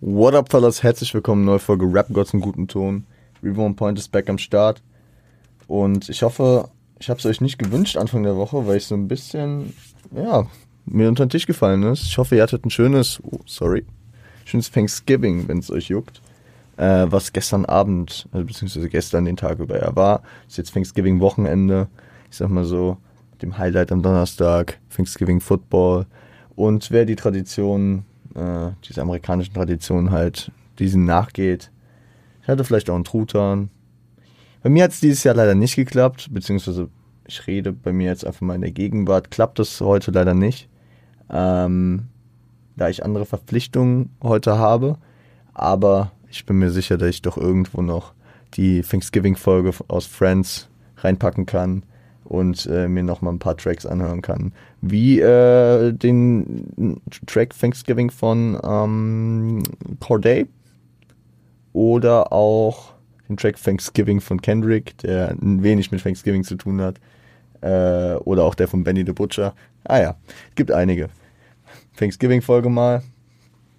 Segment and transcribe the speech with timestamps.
[0.00, 0.84] What up, fellas?
[0.84, 3.04] Herzlich willkommen, neue Folge Rap Gods im guten Ton.
[3.42, 4.80] Reborn Point ist back am Start.
[5.66, 6.68] Und ich hoffe,
[7.00, 9.74] ich habe es euch nicht gewünscht Anfang der Woche, weil ich so ein bisschen,
[10.14, 10.46] ja,
[10.86, 12.04] mir unter den Tisch gefallen ist.
[12.04, 13.84] Ich hoffe, ihr hattet ein schönes, oh, sorry,
[14.44, 16.22] schönes Thanksgiving, wenn es euch juckt.
[16.76, 20.22] Äh, was gestern Abend, also beziehungsweise gestern den Tag über ja war.
[20.46, 21.88] Ist jetzt Thanksgiving-Wochenende.
[22.30, 22.98] Ich sag mal so,
[23.42, 26.06] dem Highlight am Donnerstag, Thanksgiving Football.
[26.54, 31.70] Und wer die Tradition äh, diese amerikanischen Traditionen halt diesen nachgeht.
[32.42, 33.70] Ich hatte vielleicht auch einen Truthahn.
[34.62, 36.88] Bei mir hat es dieses Jahr leider nicht geklappt, beziehungsweise
[37.26, 40.68] ich rede bei mir jetzt einfach mal in der Gegenwart, klappt es heute leider nicht,
[41.30, 42.08] ähm,
[42.76, 44.98] da ich andere Verpflichtungen heute habe.
[45.52, 48.14] Aber ich bin mir sicher, dass ich doch irgendwo noch
[48.54, 51.82] die Thanksgiving-Folge aus Friends reinpacken kann
[52.28, 54.52] und äh, mir noch mal ein paar Tracks anhören kann.
[54.82, 59.62] Wie äh, den Track Thanksgiving von ähm,
[59.98, 60.46] Corday
[61.72, 62.92] oder auch
[63.28, 67.00] den Track Thanksgiving von Kendrick, der wenig mit Thanksgiving zu tun hat.
[67.62, 69.54] Äh, oder auch der von Benny the Butcher.
[69.84, 70.16] Ah ja,
[70.54, 71.08] gibt einige.
[71.96, 73.02] Thanksgiving-Folge mal.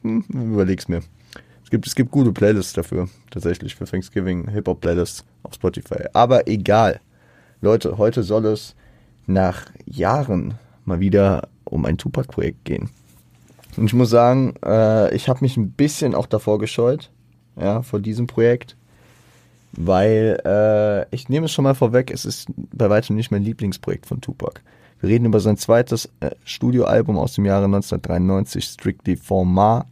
[0.01, 1.01] Hm, überleg's mir.
[1.63, 6.05] Es gibt, es gibt gute Playlists dafür, tatsächlich, für Thanksgiving, Hip-Hop-Playlists auf Spotify.
[6.13, 6.99] Aber egal.
[7.61, 8.75] Leute, heute soll es
[9.27, 10.53] nach Jahren
[10.85, 12.89] mal wieder um ein Tupac-Projekt gehen.
[13.75, 17.11] Und ich muss sagen, äh, ich habe mich ein bisschen auch davor gescheut,
[17.59, 18.75] ja, vor diesem Projekt,
[19.73, 24.05] weil äh, ich nehme es schon mal vorweg, es ist bei weitem nicht mein Lieblingsprojekt
[24.05, 24.61] von Tupac.
[25.01, 29.85] Wir reden über sein zweites äh, Studioalbum aus dem Jahre 1993, Strictly for Ma.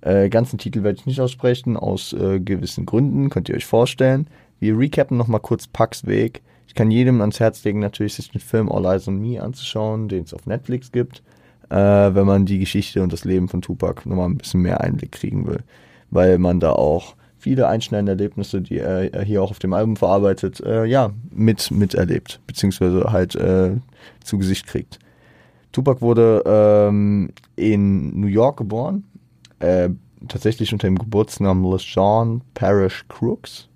[0.00, 4.26] Äh, ganzen Titel werde ich nicht aussprechen, aus äh, gewissen Gründen, könnt ihr euch vorstellen.
[4.58, 6.42] Wir recappen nochmal kurz Pucks Weg.
[6.66, 10.08] Ich kann jedem ans Herz legen, natürlich sich den Film All Eyes on Me anzuschauen,
[10.08, 11.22] den es auf Netflix gibt,
[11.70, 15.12] äh, wenn man die Geschichte und das Leben von Tupac nochmal ein bisschen mehr Einblick
[15.12, 15.60] kriegen will.
[16.10, 20.60] Weil man da auch viele einschneidende Erlebnisse, die er hier auch auf dem Album verarbeitet,
[20.60, 23.76] äh, ja, mit miterlebt, beziehungsweise halt äh,
[24.24, 24.98] zu Gesicht kriegt.
[25.72, 29.04] Tupac wurde ähm, in New York geboren,
[29.58, 29.90] äh,
[30.26, 33.68] tatsächlich unter dem Geburtsnamen LeSean Parrish Crooks,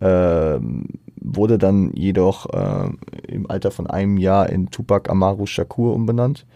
[0.00, 2.90] wurde dann jedoch äh,
[3.28, 6.46] im Alter von einem Jahr in Tupac Amaru Shakur umbenannt,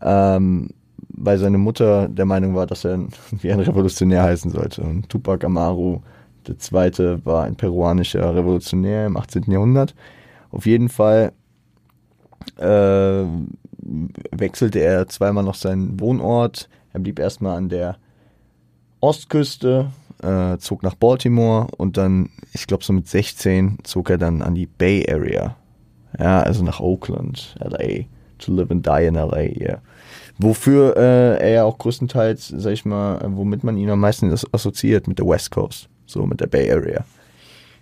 [0.00, 0.70] ähm,
[1.08, 3.00] weil seine Mutter der Meinung war, dass er
[3.40, 4.82] wie ein Revolutionär heißen sollte.
[4.82, 6.00] Und Tupac Amaru
[6.56, 9.50] Zweite war ein peruanischer Revolutionär im 18.
[9.50, 9.94] Jahrhundert.
[10.50, 11.32] Auf jeden Fall
[12.56, 13.24] äh,
[14.32, 16.68] wechselte er zweimal noch seinen Wohnort.
[16.92, 17.96] Er blieb erstmal an der
[19.00, 19.90] Ostküste
[20.22, 24.54] äh, zog nach Baltimore und dann, ich glaube so mit 16, zog er dann an
[24.54, 25.56] die Bay Area.
[26.18, 28.04] Ja, also nach Oakland, LA.
[28.38, 29.40] To live and die in LA.
[29.40, 29.82] Yeah.
[30.38, 35.08] Wofür äh, er ja auch größtenteils, sag ich mal, womit man ihn am meisten assoziiert,
[35.08, 37.04] mit der West Coast, so mit der Bay Area.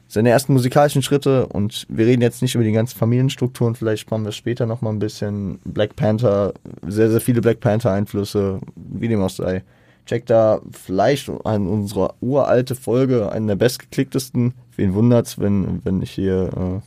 [0.09, 4.25] Seine ersten musikalischen Schritte, und wir reden jetzt nicht über die ganzen Familienstrukturen, vielleicht sparen
[4.25, 5.59] wir später nochmal ein bisschen.
[5.65, 6.55] Black Panther,
[6.87, 9.63] sehr, sehr viele Black Panther-Einflüsse, wie dem auch sei.
[10.07, 14.55] Checkt da vielleicht an unserer uralte Folge, einen der bestgeklicktesten.
[14.77, 16.81] Wen wundert's, wenn, wenn ich hier, äh,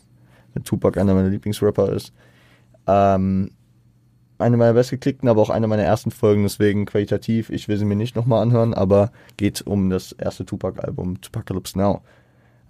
[0.53, 2.13] wenn Tupac einer meiner Lieblingsrapper ist.
[2.87, 3.51] Ähm,
[4.37, 7.49] eine meiner bestgeklickten, aber auch eine meiner ersten Folgen, deswegen qualitativ.
[7.49, 12.01] Ich will sie mir nicht nochmal anhören, aber geht um das erste Tupac-Album, Tupacalypse Now.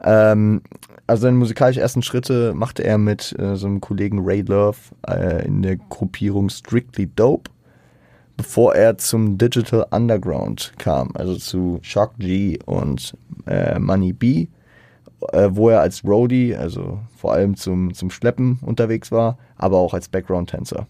[0.04, 0.62] Ähm,
[1.08, 4.78] also seine musikalischen ersten Schritte machte er mit äh, so einem Kollegen Ray Love
[5.08, 7.52] äh, in der Gruppierung Strictly Dope
[8.40, 13.14] bevor er zum Digital Underground kam, also zu Shock G und
[13.46, 14.48] äh, Money B,
[15.34, 19.94] äh, wo er als Roadie, also vor allem zum, zum Schleppen unterwegs war, aber auch
[19.94, 20.88] als Background-Tänzer.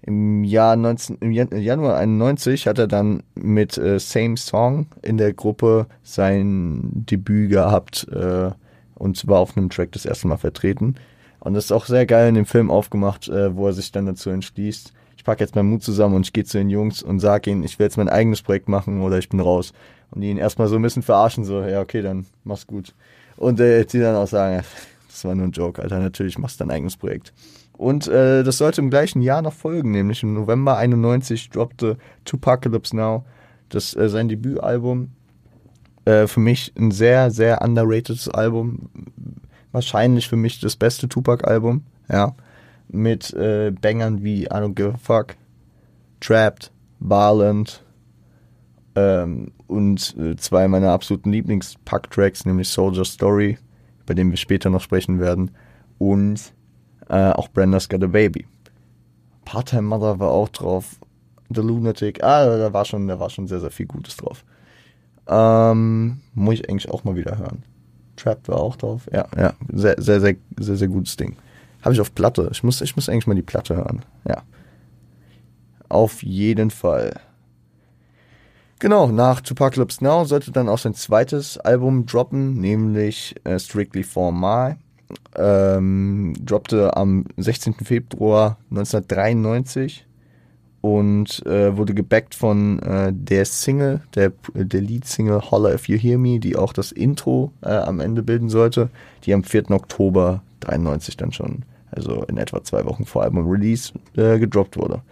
[0.00, 5.34] Im Jahr 19, im Januar 91 hat er dann mit äh, Same Song in der
[5.34, 8.52] Gruppe sein Debüt gehabt äh,
[8.94, 10.94] und war auf einem Track das erste Mal vertreten.
[11.40, 14.06] Und das ist auch sehr geil in dem Film aufgemacht, äh, wo er sich dann
[14.06, 17.18] dazu entschließt, ich packe jetzt meinen Mut zusammen und ich gehe zu den Jungs und
[17.18, 19.72] sage ihnen, ich will jetzt mein eigenes Projekt machen oder ich bin raus.
[20.10, 22.94] Und die ihn erstmal so ein bisschen verarschen, so, ja, okay, dann mach's gut.
[23.38, 24.62] Und äh, die dann auch sagen,
[25.08, 27.32] das war nur ein Joke, Alter, natürlich machst du dein eigenes Projekt.
[27.72, 31.96] Und äh, das sollte im gleichen Jahr noch folgen, nämlich im November 91 droppte
[32.26, 33.24] Tupacalypse Now,
[33.70, 35.12] das äh, sein Debütalbum.
[36.04, 38.90] Äh, für mich ein sehr, sehr underratedes Album.
[39.72, 42.34] Wahrscheinlich für mich das beste Tupac-Album, ja
[42.88, 45.36] mit äh, Bangern wie I Don't Give a Fuck,
[46.20, 46.70] Trapped,
[47.00, 47.84] Violent
[48.94, 53.58] ähm, und äh, zwei meiner absoluten Lieblings-Pack-Tracks, nämlich Soldier Story,
[54.06, 55.50] bei dem wir später noch sprechen werden,
[55.98, 56.52] und
[57.08, 58.46] äh, auch Brenda's Got a Baby.
[59.44, 60.98] Part-Time Mother war auch drauf.
[61.54, 62.22] The Lunatic.
[62.24, 64.44] Ah, da war schon, da war schon sehr, sehr viel Gutes drauf.
[65.26, 67.62] Ähm, muss ich eigentlich auch mal wieder hören.
[68.16, 69.08] Trap war auch drauf.
[69.12, 69.52] Ja, ja.
[69.72, 71.36] Sehr, sehr, sehr, sehr, sehr gutes Ding.
[71.84, 72.48] Habe ich auf Platte.
[72.50, 74.02] Ich muss, ich muss eigentlich mal die Platte hören.
[74.26, 74.42] Ja.
[75.90, 77.20] Auf jeden Fall.
[78.78, 84.32] Genau, nach Tupacalypse Now sollte dann auch sein zweites Album droppen, nämlich äh, Strictly for
[84.32, 84.76] My.
[85.36, 87.74] Ähm, droppte am 16.
[87.74, 90.06] Februar 1993
[90.80, 96.18] und äh, wurde gebackt von äh, der Single, der, der Lead-Single Holla If You Hear
[96.18, 98.88] Me, die auch das Intro äh, am Ende bilden sollte,
[99.24, 99.70] die am 4.
[99.70, 101.64] Oktober 93 dann schon,
[101.94, 105.02] also in etwa zwei Wochen vor Album-Release, äh, gedroppt wurde.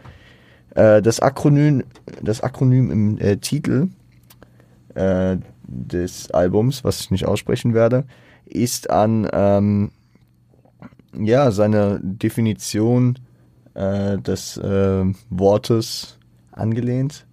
[0.75, 1.85] Äh, das Akronym,
[2.23, 3.89] das Akronym im äh, Titel
[4.95, 8.05] äh, des Albums, was ich nicht aussprechen werde,
[8.45, 9.91] ist an ähm,
[11.19, 13.19] ja seine Definition
[13.75, 16.19] äh, des äh, Wortes
[16.51, 17.27] angelehnt,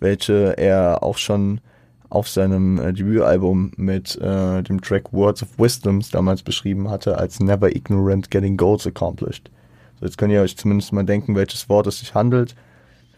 [0.00, 1.60] welche er auch schon
[2.12, 7.40] auf seinem äh, Debütalbum mit äh, dem Track Words of Wisdoms damals beschrieben hatte als
[7.40, 9.50] Never Ignorant Getting Goals Accomplished.
[9.98, 12.54] So, jetzt könnt ihr euch zumindest mal denken, welches Wort es sich handelt.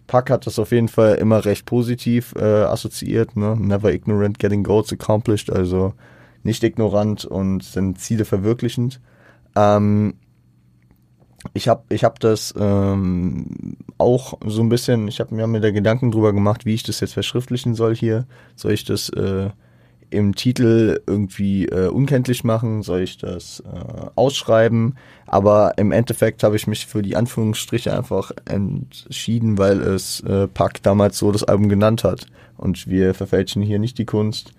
[0.07, 3.37] Pack hat das auf jeden Fall immer recht positiv äh, assoziiert.
[3.37, 3.57] Ne?
[3.59, 5.95] Never ignorant getting goals accomplished, also
[6.45, 9.01] nicht ignorant und seine Ziele verwirklichend.
[9.57, 10.15] Ähm,
[11.53, 16.11] ich habe ich hab das ähm, auch so ein bisschen, ich habe mir da Gedanken
[16.11, 18.27] drüber gemacht, wie ich das jetzt verschriftlichen soll hier.
[18.57, 19.51] Soll ich das äh,
[20.11, 22.83] im Titel irgendwie äh, unkenntlich machen?
[22.83, 24.97] Soll ich das äh, ausschreiben?
[25.27, 30.83] Aber im Endeffekt habe ich mich für die Anführungsstriche einfach entschieden, weil es äh, Pack
[30.83, 32.27] damals so das Album genannt hat.
[32.57, 34.53] Und wir verfälschen hier nicht die Kunst.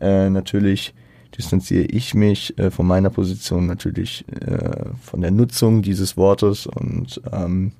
[0.00, 0.94] Äh, natürlich
[1.36, 7.20] distanziere ich mich äh, von meiner Position natürlich äh, von der Nutzung dieses Wortes und
[7.32, 7.72] ähm,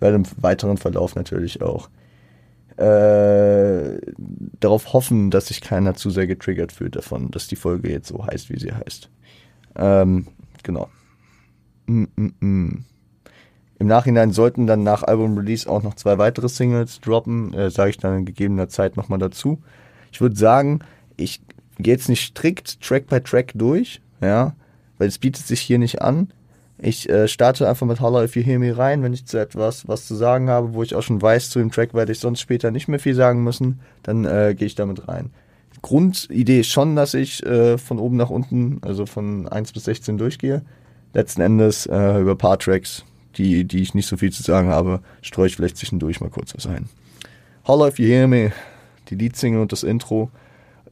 [0.00, 1.88] werde im weiteren Verlauf natürlich auch
[2.76, 3.98] äh,
[4.60, 8.24] darauf hoffen, dass sich keiner zu sehr getriggert fühlt davon, dass die Folge jetzt so
[8.24, 9.10] heißt, wie sie heißt.
[9.76, 10.28] Ähm,
[10.62, 10.88] genau.
[11.86, 12.78] Mm -mm -mm.
[13.80, 17.98] Im Nachhinein sollten dann nach Album-Release auch noch zwei weitere Singles droppen, äh, sage ich
[17.98, 19.62] dann in gegebener Zeit nochmal dazu.
[20.12, 20.80] Ich würde sagen,
[21.16, 21.40] ich
[21.78, 24.54] gehe jetzt nicht strikt Track by Track durch, ja,
[24.98, 26.32] weil es bietet sich hier nicht an.
[26.80, 29.88] Ich äh, starte einfach mit Holla If You Hear Me rein, wenn ich zu etwas
[29.88, 32.40] was zu sagen habe, wo ich auch schon weiß, zu dem Track werde ich sonst
[32.40, 35.30] später nicht mehr viel sagen müssen, dann äh, gehe ich damit rein.
[35.82, 40.18] Grundidee ist schon, dass ich äh, von oben nach unten, also von 1 bis 16
[40.18, 40.62] durchgehe.
[41.14, 43.04] Letzten Endes äh, über paar Tracks,
[43.36, 46.54] die, die ich nicht so viel zu sagen habe, streue ich vielleicht zwischendurch mal kurz
[46.54, 46.88] was ein.
[47.66, 48.52] Holla If You Hear Me,
[49.10, 50.30] die Leadsingle und das Intro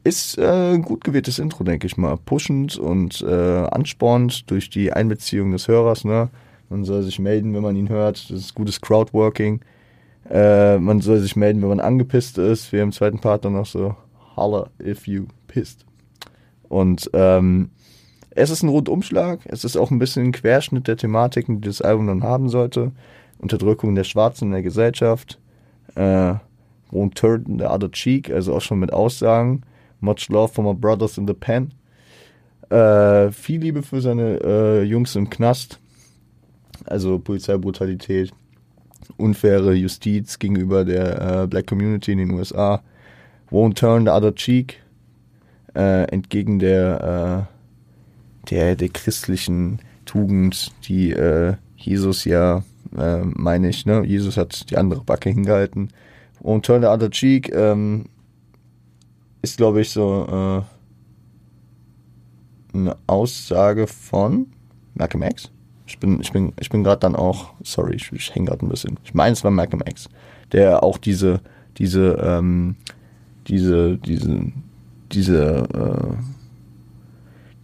[0.07, 2.17] ist äh, ein gut gewähltes Intro, denke ich mal.
[2.17, 6.05] Pushend und äh, anspornend durch die Einbeziehung des Hörers.
[6.05, 6.31] Ne?
[6.69, 8.31] Man soll sich melden, wenn man ihn hört.
[8.31, 9.61] Das ist gutes Crowdworking.
[10.31, 12.71] Äh, man soll sich melden, wenn man angepisst ist.
[12.71, 13.97] Wir im zweiten Part dann noch so,
[14.37, 15.85] holler if you pissed.
[16.69, 17.71] Und ähm,
[18.31, 19.41] es ist ein Rundumschlag.
[19.47, 22.93] Es ist auch ein bisschen ein Querschnitt der Thematiken, die das Album dann haben sollte.
[23.39, 25.41] Unterdrückung der Schwarzen in der Gesellschaft.
[25.97, 26.35] Äh,
[26.93, 29.63] Won't turn the other cheek, also auch schon mit Aussagen.
[30.01, 31.73] Much love for my brothers in the pen.
[32.71, 35.79] Äh, viel Liebe für seine äh, Jungs im Knast.
[36.85, 38.33] Also Polizeibrutalität,
[39.17, 42.83] unfaire Justiz gegenüber der äh, Black Community in den USA.
[43.51, 44.83] Won't turn the other cheek.
[45.75, 47.49] Äh, entgegen der,
[48.49, 54.05] äh, der, der christlichen Tugend, die äh, Jesus ja, meine ich, ne?
[54.05, 55.91] Jesus hat die andere Backe hingehalten.
[56.43, 57.53] Won't turn the other cheek.
[57.55, 58.07] Ähm,
[59.43, 60.65] ist, glaube ich, so
[62.73, 64.47] äh, eine Aussage von
[64.95, 65.51] Malcolm X.
[65.87, 68.69] Ich bin, ich bin, ich bin gerade dann auch, sorry, ich, ich hänge gerade ein
[68.69, 68.99] bisschen.
[69.05, 70.09] Ich meine, es war Malcolm X,
[70.53, 71.41] der auch diese,
[71.79, 72.77] diese, ähm,
[73.47, 74.53] diese, diese,
[75.13, 76.17] diese, äh,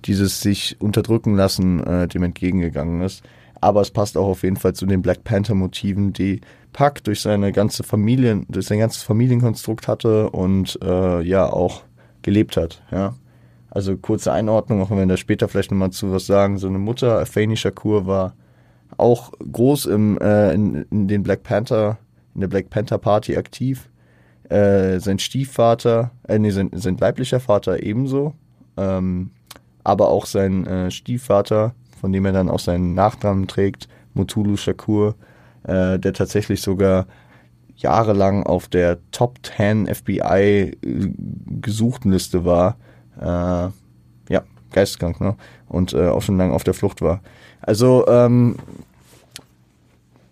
[0.04, 3.22] dieses sich unterdrücken lassen, äh, dem entgegengegangen ist.
[3.60, 6.40] Aber es passt auch auf jeden Fall zu den Black Panther Motiven, die
[6.72, 11.82] Pack durch seine ganze Familien, durch sein ganzes Familienkonstrukt hatte und äh, ja auch
[12.22, 12.82] gelebt hat.
[12.90, 13.14] Ja.
[13.70, 16.58] Also kurze Einordnung, auch wenn wir da später vielleicht nochmal zu was sagen.
[16.58, 18.34] So eine Mutter, Afeni Shakur, war
[18.96, 21.98] auch groß im, äh, in, in den Black Panther,
[22.34, 23.88] in der Black Panther Party aktiv.
[24.48, 28.34] Äh, sein Stiefvater, äh, nee, sein, sein leiblicher Vater ebenso.
[28.76, 29.30] Ähm,
[29.84, 35.14] aber auch sein äh, Stiefvater, von dem er dann auch seinen Nachnamen trägt, Mutulu Shakur,
[35.64, 37.06] äh, der tatsächlich sogar
[37.76, 40.76] jahrelang auf der Top 10 FBI äh,
[41.60, 42.76] gesuchten Liste war.
[43.20, 43.70] Äh,
[44.32, 44.42] ja,
[44.72, 45.36] geisteskrank, ne?
[45.68, 47.20] Und äh, auch schon lange auf der Flucht war.
[47.60, 48.56] Also, ähm,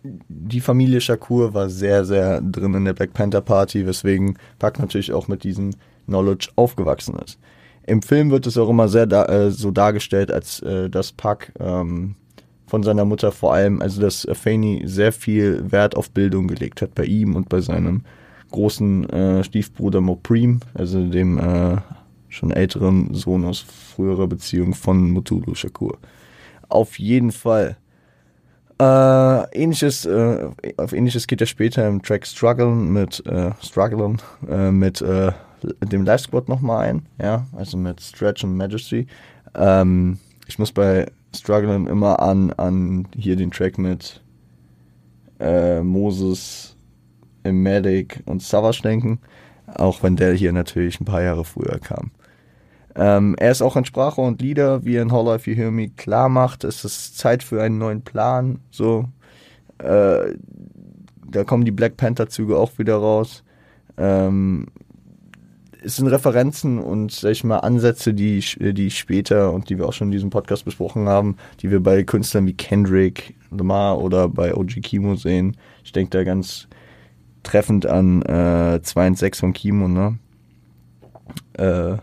[0.02, 5.12] die Familie Shakur war sehr, sehr drin in der Black Panther Party, weswegen Puck natürlich
[5.12, 5.72] auch mit diesem
[6.06, 7.38] Knowledge aufgewachsen ist.
[7.86, 11.52] Im Film wird es auch immer sehr da, äh, so dargestellt, als äh, dass Puck
[11.58, 12.14] ähm,
[12.70, 16.94] von seiner Mutter vor allem, also dass Fanny sehr viel Wert auf Bildung gelegt hat
[16.94, 18.02] bei ihm und bei seinem
[18.52, 21.78] großen äh, Stiefbruder Mopreem, also dem äh,
[22.28, 25.98] schon älteren Sohn aus früherer Beziehung von Mutulu Shakur.
[26.68, 27.76] Auf jeden Fall.
[28.78, 34.70] Äh, ähnliches, äh, auf ähnliches geht er später im Track Struggle mit äh, Strugglen äh,
[34.70, 35.32] mit äh,
[35.82, 39.08] dem Live Squad nochmal ein, ja, also mit Stretch und Majesty.
[39.56, 44.22] Ähm, ich muss bei Struggling immer an, an hier den Track mit
[45.38, 46.76] äh, Moses,
[47.44, 49.20] Medic und Savage denken,
[49.66, 52.10] auch wenn der hier natürlich ein paar Jahre früher kam.
[52.96, 55.70] Ähm, er ist auch ein Sprache und Lieder, wie er in How Life You Hear
[55.70, 59.08] Me klar macht, es ist Zeit für einen neuen Plan, so.
[59.78, 60.34] Äh,
[61.30, 63.44] da kommen die Black Panther Züge auch wieder raus.
[63.96, 64.66] Ähm,
[65.82, 69.92] es sind Referenzen und, sag ich mal, Ansätze, die, die später und die wir auch
[69.92, 74.54] schon in diesem Podcast besprochen haben, die wir bei Künstlern wie Kendrick Lamar oder bei
[74.54, 75.56] OG Kimo sehen.
[75.84, 76.68] Ich denke da ganz
[77.42, 80.18] treffend an äh, 2 und 6 von Kimo, ne?
[81.54, 81.96] Äh,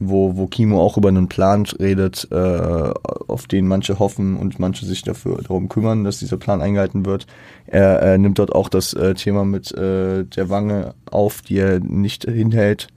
[0.00, 4.86] wo, wo Kimo auch über einen Plan redet, äh, auf den manche hoffen und manche
[4.86, 7.26] sich dafür darum kümmern, dass dieser Plan eingehalten wird.
[7.66, 11.80] Er, er nimmt dort auch das äh, Thema mit äh, der Wange auf, die er
[11.80, 12.88] nicht hinhält.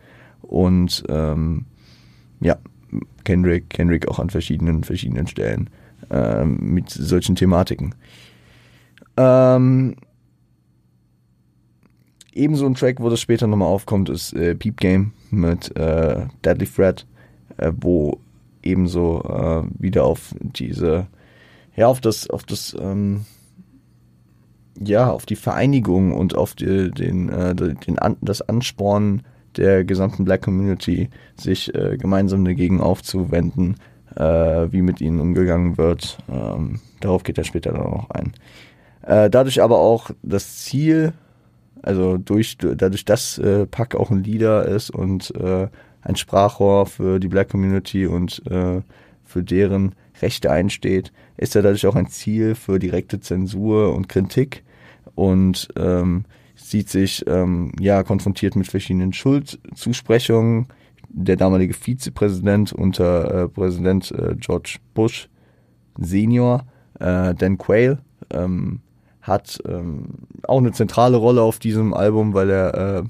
[0.41, 1.65] Und ähm,
[2.39, 2.57] ja,
[3.23, 5.69] Kendrick, Kendrick auch an verschiedenen, verschiedenen Stellen
[6.09, 7.95] ähm, mit solchen Thematiken.
[9.17, 9.95] Ähm,
[12.33, 16.67] ebenso ein Track, wo das später nochmal aufkommt, ist äh, Peep Game mit äh, Deadly
[16.67, 17.05] Threat,
[17.57, 18.19] äh, wo
[18.63, 21.07] ebenso äh, wieder auf diese,
[21.75, 23.25] ja, auf das, auf das, ähm,
[24.79, 29.23] ja, auf die Vereinigung und auf die, den, äh, den an, das Anspornen
[29.57, 33.75] der gesamten Black Community, sich äh, gemeinsam dagegen aufzuwenden,
[34.15, 34.23] äh,
[34.71, 36.17] wie mit ihnen umgegangen wird.
[36.29, 38.33] Ähm, darauf geht er später dann noch ein.
[39.01, 41.13] Äh, dadurch aber auch das Ziel
[41.81, 45.67] also durch, dadurch, dass äh, Pack auch ein Leader ist und äh,
[46.01, 48.81] ein Sprachrohr für die Black Community und äh,
[49.23, 54.63] für deren Rechte einsteht, ist er dadurch auch ein Ziel für direkte Zensur und Kritik
[55.15, 60.67] und ähm, sieht sich ähm, ja konfrontiert mit verschiedenen Schuldzusprechungen.
[61.09, 65.27] Der damalige Vizepräsident unter äh, Präsident äh, George Bush
[65.97, 66.65] Senior,
[66.99, 68.81] äh, Dan Quayle, ähm,
[69.21, 70.05] hat ähm,
[70.43, 73.03] auch eine zentrale Rolle auf diesem Album, weil er äh,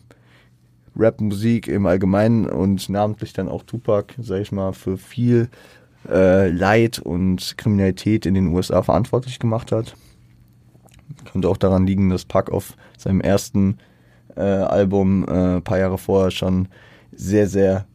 [0.97, 5.49] Rap-Musik im Allgemeinen und namentlich dann auch Tupac, sag ich mal, für viel
[6.09, 9.95] äh, Leid und Kriminalität in den USA verantwortlich gemacht hat.
[11.31, 13.77] Könnte auch daran liegen, dass Pac auf seinem ersten
[14.35, 16.67] äh, Album äh, paar Jahre vorher schon
[17.11, 17.85] sehr, sehr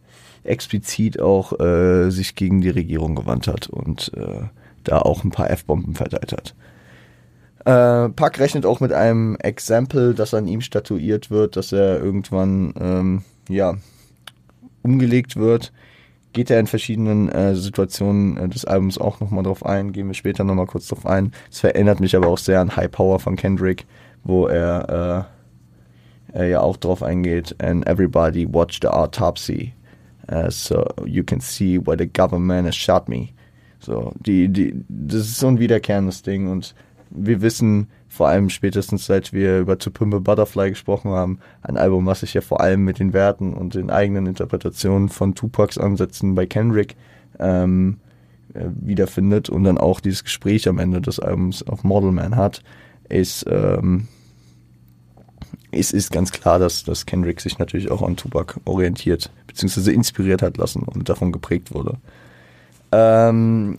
[0.45, 4.43] explizit auch äh, sich gegen die Regierung gewandt hat und äh,
[4.85, 6.55] da auch ein paar F-Bomben verteilt hat.
[7.67, 12.73] Äh, Puck rechnet auch mit einem Exempel, das an ihm statuiert wird, dass er irgendwann
[12.79, 13.75] ähm, ja
[14.83, 15.73] umgelegt wird.
[16.33, 20.15] Geht er in verschiedenen äh, Situationen äh, des Albums auch nochmal drauf ein, gehen wir
[20.15, 21.33] später nochmal kurz drauf ein.
[21.51, 23.85] Es erinnert mich aber auch sehr an High Power von Kendrick,
[24.23, 25.27] wo er,
[26.33, 27.57] äh, er ja auch drauf eingeht.
[27.61, 29.73] And everybody watch the autopsy,
[30.31, 33.31] uh, so you can see why the government has shot me.
[33.81, 36.73] So, die, die, das ist so ein wiederkehrendes Ding und
[37.11, 42.07] wir wissen, vor allem spätestens seit wir über To Pimple Butterfly gesprochen haben, ein Album,
[42.07, 46.35] was sich ja vor allem mit den Werten und den eigenen Interpretationen von Tupacs Ansätzen
[46.35, 46.97] bei Kendrick
[47.39, 47.99] ähm,
[48.55, 52.63] äh, wiederfindet und dann auch dieses Gespräch am Ende des Albums auf Model Man hat,
[53.09, 54.09] ist, ähm,
[55.71, 60.43] ist, ist ganz klar, dass, dass Kendrick sich natürlich auch an Tupac orientiert, beziehungsweise inspiriert
[60.43, 61.99] hat lassen und davon geprägt wurde.
[62.93, 63.77] Ähm,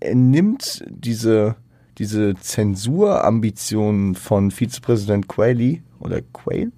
[0.00, 1.56] er nimmt diese
[1.98, 6.72] diese Zensurambitionen von Vizepräsident Quayle oder Quayle?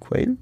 [0.00, 0.36] Quayle?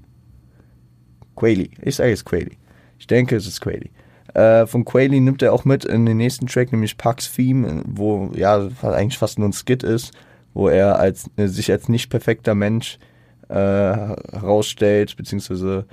[1.35, 1.69] Quayle.
[1.81, 2.51] Ich sage es Quayle.
[2.97, 3.89] Ich denke, es ist Quayle.
[4.33, 8.31] Äh, von Quayle nimmt er auch mit in den nächsten Track, nämlich Puck's Theme, wo
[8.35, 10.11] ja eigentlich fast nur ein Skit ist,
[10.53, 12.99] wo er als, äh, sich als nicht perfekter Mensch
[13.47, 15.85] äh, herausstellt, beziehungsweise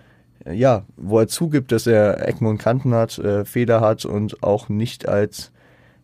[0.44, 4.42] äh, ja, wo er zugibt, dass er Ecken und Kanten hat, äh, Fehler hat und
[4.42, 5.52] auch nicht als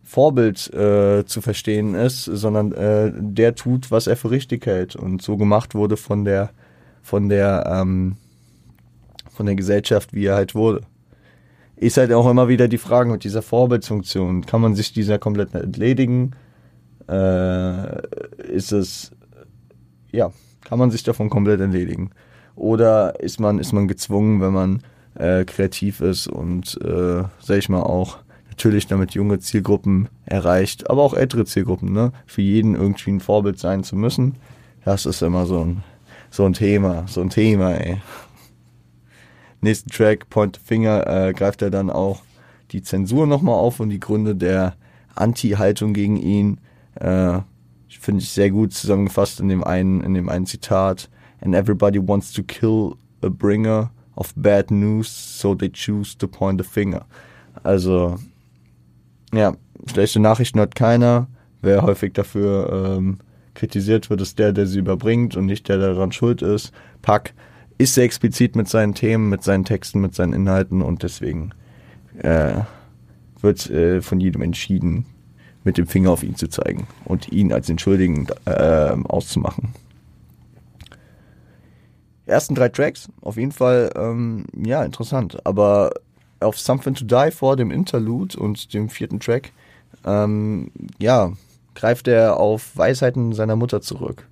[0.03, 5.21] Vorbild äh, zu verstehen ist, sondern äh, der tut, was er für richtig hält und
[5.21, 6.49] so gemacht wurde von der
[7.01, 8.17] von der ähm,
[9.29, 10.81] von der Gesellschaft, wie er halt wurde.
[11.75, 14.45] Ist halt auch immer wieder die Frage mit dieser Vorbildsfunktion.
[14.45, 16.35] Kann man sich dieser komplett entledigen?
[17.09, 18.01] äh,
[18.43, 19.11] ist es,
[20.11, 20.31] ja,
[20.63, 22.11] kann man sich davon komplett entledigen.
[22.55, 24.83] Oder ist man, ist man gezwungen, wenn man
[25.15, 28.17] äh, kreativ ist und, äh, sag ich mal, auch
[28.59, 32.11] natürlich damit junge Zielgruppen erreicht, aber auch ältere Zielgruppen, ne?
[32.25, 34.35] Für jeden irgendwie ein Vorbild sein zu müssen.
[34.83, 35.81] Das ist immer so ein,
[36.29, 38.01] so ein Thema, so ein Thema, ey.
[39.61, 42.21] Nächsten Track, Point the Finger, äh, greift er dann auch
[42.71, 44.75] die Zensur nochmal auf und die Gründe der
[45.15, 46.59] Anti-Haltung gegen ihn.
[46.95, 47.39] Äh,
[47.87, 51.09] Finde ich sehr gut zusammengefasst in dem einen, in dem einen Zitat.
[51.39, 56.61] And everybody wants to kill a bringer of bad news, so they choose to point
[56.61, 57.05] the finger.
[57.63, 58.17] Also,
[59.33, 59.53] ja,
[59.89, 61.27] schlechte Nachrichten hat keiner.
[61.61, 63.19] Wer häufig dafür ähm,
[63.53, 66.71] kritisiert wird, ist der, der sie überbringt und nicht der, der daran schuld ist.
[67.01, 67.33] Pack
[67.77, 71.51] ist sehr explizit mit seinen Themen, mit seinen Texten, mit seinen Inhalten und deswegen
[72.17, 72.61] äh,
[73.41, 75.05] wird äh, von jedem entschieden,
[75.63, 79.73] mit dem Finger auf ihn zu zeigen und ihn als den Schuldigen äh, auszumachen.
[82.25, 85.39] Die ersten drei Tracks, auf jeden Fall, ähm, ja, interessant.
[85.45, 85.91] Aber
[86.39, 89.51] auf Something to Die vor dem Interlude und dem vierten Track,
[90.05, 91.33] ähm, ja,
[91.75, 94.27] greift er auf Weisheiten seiner Mutter zurück,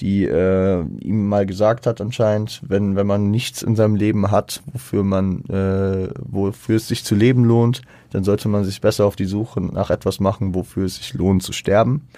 [0.00, 4.62] die äh, ihm mal gesagt hat anscheinend, wenn, wenn man nichts in seinem Leben hat,
[4.72, 9.16] wofür man, äh, wofür es sich zu leben lohnt, dann sollte man sich besser auf
[9.16, 12.08] die Suche nach etwas machen, wofür es sich lohnt zu sterben.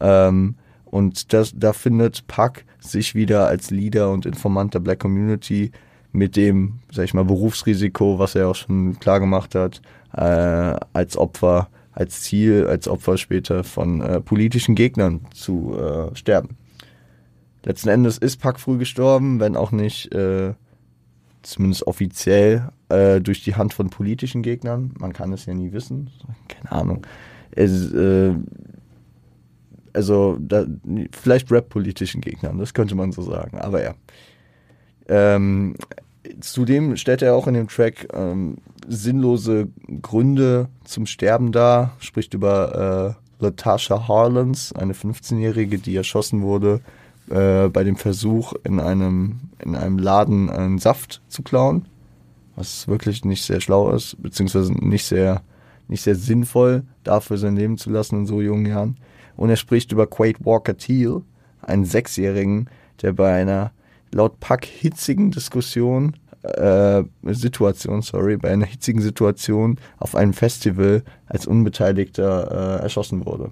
[0.00, 5.72] Ähm, und das, da findet Puck sich wieder als Leader und Informant der Black Community
[6.12, 9.82] mit dem, sag ich mal, Berufsrisiko, was er auch schon klar gemacht hat,
[10.16, 16.56] äh, als Opfer, als Ziel, als Opfer später von äh, politischen Gegnern zu äh, sterben.
[17.64, 20.54] Letzten Endes ist Pack früh gestorben, wenn auch nicht äh,
[21.42, 24.94] zumindest offiziell äh, durch die Hand von politischen Gegnern.
[24.98, 26.10] Man kann es ja nie wissen.
[26.48, 27.06] Keine Ahnung.
[27.50, 28.34] Es, äh,
[29.92, 30.66] also da,
[31.12, 33.58] vielleicht rap-politischen Gegnern, das könnte man so sagen.
[33.58, 33.94] Aber ja.
[35.08, 35.74] Ähm,
[36.40, 39.68] zudem stellt er auch in dem Track ähm, sinnlose
[40.02, 46.80] Gründe zum Sterben dar, spricht über äh, Latasha Harlans, eine 15-Jährige, die erschossen wurde
[47.30, 51.86] äh, bei dem Versuch, in einem, in einem Laden einen Saft zu klauen,
[52.56, 55.42] was wirklich nicht sehr schlau ist, beziehungsweise nicht sehr,
[55.86, 58.96] nicht sehr sinnvoll, dafür sein Leben zu lassen in so jungen Jahren.
[59.36, 61.22] Und er spricht über Quade Walker Teal,
[61.62, 62.68] einen Sechsjährigen,
[63.02, 63.72] der bei einer
[64.12, 71.46] laut Pack hitzigen Diskussion, äh, Situation, sorry, bei einer hitzigen Situation auf einem Festival als
[71.46, 73.50] Unbeteiligter äh, erschossen wurde.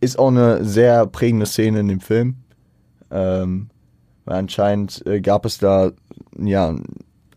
[0.00, 2.36] Ist auch eine sehr prägende Szene in dem Film.
[3.10, 3.68] Ähm,
[4.26, 5.92] weil anscheinend äh, gab es da
[6.36, 6.74] ja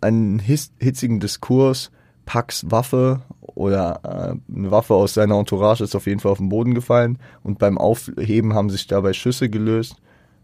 [0.01, 1.91] einen hitzigen Diskurs,
[2.25, 6.49] Packs Waffe oder äh, eine Waffe aus seiner Entourage ist auf jeden Fall auf den
[6.49, 9.95] Boden gefallen und beim Aufheben haben sich dabei Schüsse gelöst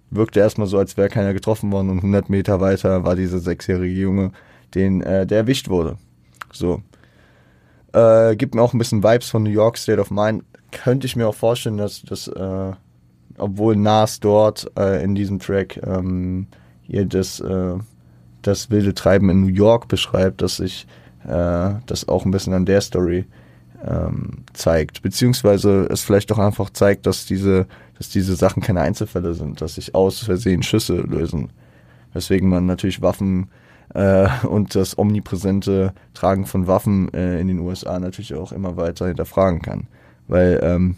[0.09, 3.99] wirkte erstmal so, als wäre keiner getroffen worden und 100 Meter weiter war dieser sechsjährige
[3.99, 4.31] Junge,
[4.73, 5.97] den, äh, der erwischt wurde.
[6.51, 6.81] So.
[7.93, 10.43] Äh, gibt mir auch ein bisschen Vibes von New York State of Mind.
[10.71, 12.71] Könnte ich mir auch vorstellen, dass das, äh,
[13.37, 16.47] obwohl Nas dort äh, in diesem Track ähm,
[16.81, 17.75] hier das, äh,
[18.41, 20.87] das wilde Treiben in New York beschreibt, dass sich
[21.23, 23.25] äh, das auch ein bisschen an der Story
[23.85, 25.01] ähm, zeigt.
[25.01, 29.75] Beziehungsweise es vielleicht auch einfach zeigt, dass diese dass diese Sachen keine Einzelfälle sind, dass
[29.75, 31.51] sich aus Versehen Schüsse lösen.
[32.13, 33.49] Weswegen man natürlich Waffen
[33.93, 39.07] äh, und das omnipräsente Tragen von Waffen äh, in den USA natürlich auch immer weiter
[39.07, 39.87] hinterfragen kann.
[40.27, 40.95] Weil, ähm,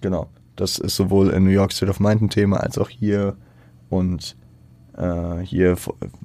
[0.00, 3.36] genau, das ist sowohl in New York State of Mind ein Thema als auch hier
[3.88, 4.36] und
[4.96, 5.76] äh, hier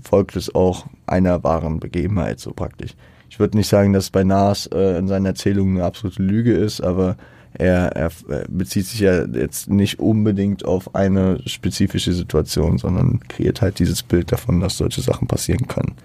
[0.03, 2.95] folgt es auch einer wahren Begebenheit, so praktisch.
[3.29, 6.81] Ich würde nicht sagen, dass bei Nas äh, in seinen Erzählungen eine absolute Lüge ist,
[6.81, 7.17] aber
[7.57, 8.11] er, er
[8.49, 14.31] bezieht sich ja jetzt nicht unbedingt auf eine spezifische Situation, sondern kreiert halt dieses Bild
[14.31, 15.95] davon, dass solche Sachen passieren können.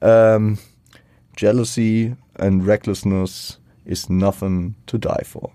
[0.00, 0.58] Ähm,
[1.36, 5.50] Jealousy and Recklessness is nothing to die for.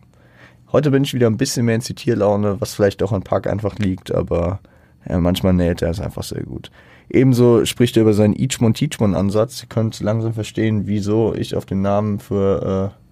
[0.72, 3.78] Heute bin ich wieder ein bisschen mehr in Zitierlaune, was vielleicht auch an Park einfach
[3.78, 4.60] liegt, aber
[5.08, 6.72] ja, manchmal näht er es einfach sehr gut.
[7.10, 9.62] Ebenso spricht er über seinen Each One Teach One Ansatz.
[9.62, 13.05] Ihr könnt langsam verstehen, wieso ich auf den Namen für äh,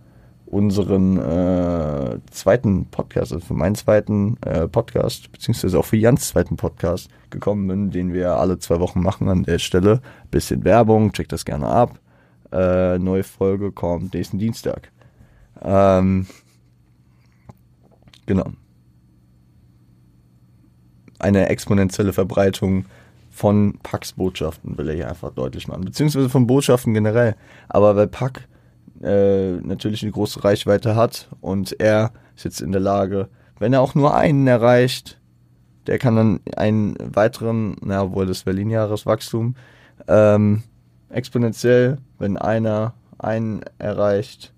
[0.54, 6.58] unseren äh, zweiten Podcast, also für meinen zweiten äh, Podcast, beziehungsweise auch für Jans zweiten
[6.58, 10.02] Podcast gekommen bin, den wir alle zwei Wochen machen an der Stelle.
[10.30, 12.00] Bisschen Werbung, checkt das gerne ab.
[12.52, 14.92] Äh, neue Folge kommt nächsten Dienstag.
[15.64, 16.28] Ähm,
[18.28, 18.52] genau.
[21.18, 22.86] Eine exponentielle Verbreitung
[23.32, 27.36] von Packs Botschaften will hier einfach deutlich machen, beziehungsweise von Botschaften generell.
[27.70, 28.48] Aber weil Pack
[29.04, 33.82] äh, natürlich eine große Reichweite hat und er ist jetzt in der Lage, wenn er
[33.82, 35.20] auch nur einen erreicht,
[35.88, 39.56] der kann dann einen weiteren, na wohl das wäre lineares Wachstum,
[40.08, 40.64] ähm,
[41.10, 44.54] exponentiell, wenn einer einen erreicht,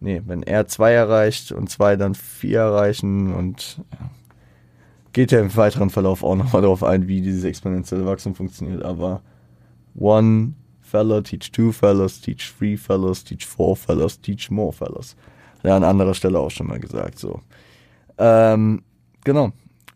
[0.00, 4.10] nee, wenn er zwei erreicht und zwei dann vier erreichen und ja,
[5.12, 9.22] geht ja im weiteren Verlauf auch nochmal darauf ein, wie dieses exponentielle Wachstum funktioniert, aber
[9.96, 10.54] one
[10.90, 15.16] fella teach two fellas, teach three fellas, teach four fellas, teach more fellas.
[15.62, 17.40] Ja, an anderer Stelle auch schon mal gesagt, so.
[18.16, 18.82] Ähm,
[19.24, 19.52] genau.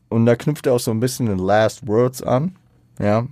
[0.08, 2.56] Und da knüpft er auch so ein bisschen den Last Words an,
[2.98, 3.26] ja,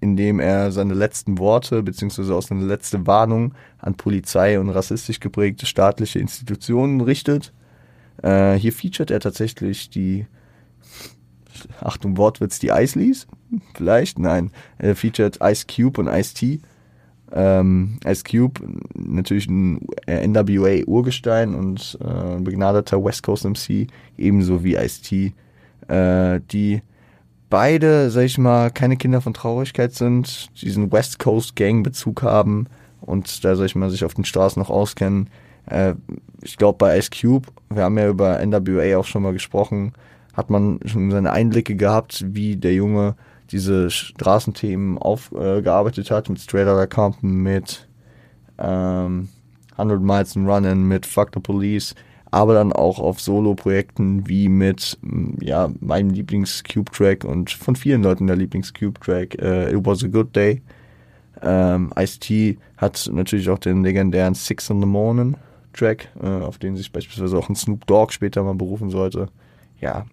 [0.00, 5.66] indem er seine letzten Worte beziehungsweise auch seine letzte Warnung an Polizei und rassistisch geprägte
[5.66, 7.52] staatliche Institutionen richtet.
[8.22, 10.26] Äh, hier featuret er tatsächlich die,
[11.80, 13.26] Achtung Wortwitz, die Isleys,
[13.74, 16.60] vielleicht, nein, er featuret Ice Cube und Ice T.
[17.32, 18.60] Ähm, Ice Cube,
[18.94, 23.86] natürlich ein NWA-Urgestein und äh, begnadeter West Coast MC,
[24.18, 25.32] ebenso wie Ice T
[25.90, 26.82] äh, die
[27.48, 32.66] beide, sag ich mal, keine Kinder von Traurigkeit sind, diesen West Coast Gang Bezug haben
[33.00, 35.28] und da, sag ich mal, sich auf den Straßen noch auskennen.
[35.66, 35.94] Äh,
[36.42, 39.92] ich glaube, bei Ice Cube, wir haben ja über NWA auch schon mal gesprochen,
[40.32, 43.16] hat man schon seine Einblicke gehabt, wie der Junge
[43.52, 47.88] diese Straßenthemen aufgearbeitet äh, hat, mit Straight Outta Compton, mit
[48.58, 49.28] ähm,
[49.72, 51.94] 100 Miles and Running, mit Fuck the Police,
[52.30, 54.98] aber dann auch auf Solo-Projekten wie mit
[55.40, 60.62] ja, meinem Lieblings-Cube-Track und von vielen Leuten der Lieblings-Cube-Track äh, It Was a Good Day.
[61.42, 65.36] Ähm, Ice-T hat natürlich auch den legendären Six in the Morning
[65.72, 69.28] Track, äh, auf den sich beispielsweise auch ein Snoop Dogg später mal berufen sollte.
[69.80, 70.04] Ja,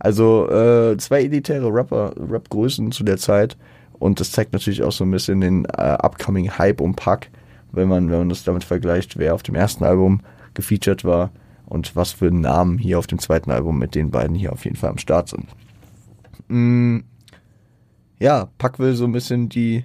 [0.00, 3.56] also äh, zwei elitäre Rapper, Rap-Größen zu der Zeit
[3.92, 7.30] und das zeigt natürlich auch so ein bisschen den äh, upcoming Hype um Pack,
[7.70, 10.22] wenn man, wenn man das damit vergleicht, wer auf dem ersten Album
[10.54, 11.30] gefeatured war
[11.66, 14.76] und was für Namen hier auf dem zweiten Album mit den beiden hier auf jeden
[14.76, 15.46] Fall am Start sind.
[16.48, 17.00] Mm,
[18.18, 19.84] ja, Pack will so ein bisschen die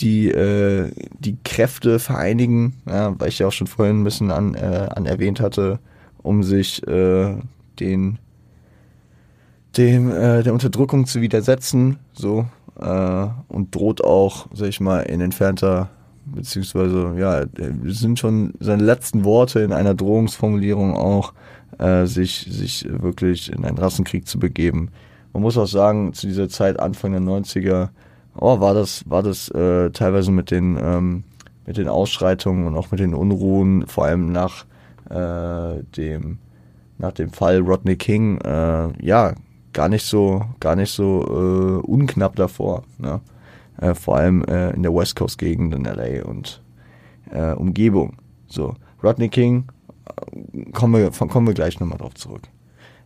[0.00, 4.54] die äh, die Kräfte vereinigen, ja, weil ich ja auch schon vorhin ein bisschen an,
[4.54, 5.78] äh, an erwähnt hatte,
[6.22, 7.36] um sich äh,
[7.78, 8.18] den
[9.76, 12.46] dem äh, der Unterdrückung zu widersetzen, so
[12.80, 15.90] äh, und droht auch, sag ich mal, in entfernter
[16.26, 17.44] beziehungsweise ja,
[17.84, 21.34] sind schon seine letzten Worte in einer Drohungsformulierung auch,
[21.78, 24.90] äh, sich, sich wirklich in einen Rassenkrieg zu begeben.
[25.32, 27.88] Man muss auch sagen, zu dieser Zeit, Anfang der 90er,
[28.36, 31.24] oh, war das, war das äh, teilweise mit den, ähm,
[31.66, 34.64] mit den Ausschreitungen und auch mit den Unruhen, vor allem nach
[35.10, 36.38] äh, dem,
[36.98, 39.34] nach dem Fall Rodney King, äh, ja,
[39.74, 42.84] gar nicht so, gar nicht so äh, unknapp davor.
[42.98, 43.20] Ne?
[43.80, 46.62] äh, vor allem äh, in der West Coast Gegend in LA und
[47.30, 48.16] äh, Umgebung.
[48.46, 49.64] So, Rodney King,
[50.06, 52.42] äh, kommen wir, kommen wir gleich nochmal drauf zurück.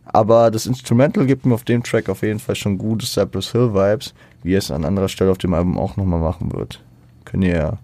[0.05, 3.73] Aber das Instrumental gibt mir auf dem Track auf jeden Fall schon gute Cypress Hill
[3.73, 6.83] Vibes, wie es an anderer Stelle auf dem Album auch nochmal machen wird.
[7.25, 7.77] Könnt ihr ja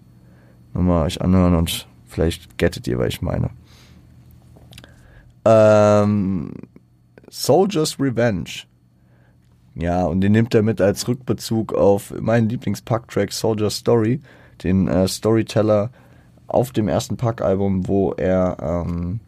[0.74, 3.50] nochmal euch anhören und vielleicht gettet ihr, was ich meine.
[5.44, 6.50] Ähm,
[7.30, 8.64] Soldier's Revenge
[9.78, 14.22] ja, und den nimmt er mit als Rückbezug auf meinen Lieblings-Pack-Track Soldier Story,
[14.64, 15.90] den äh, Storyteller
[16.46, 19.20] auf dem ersten Pack-Album, wo er ähm,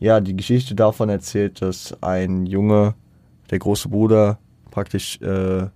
[0.00, 2.94] ja die Geschichte davon erzählt, dass ein Junge,
[3.50, 4.38] der große Bruder,
[4.70, 5.66] praktisch äh,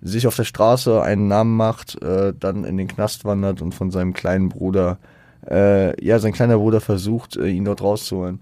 [0.00, 3.90] sich auf der Straße einen Namen macht, äh, dann in den Knast wandert und von
[3.90, 4.98] seinem kleinen Bruder,
[5.46, 8.40] äh, ja, sein kleiner Bruder versucht, äh, ihn dort rauszuholen.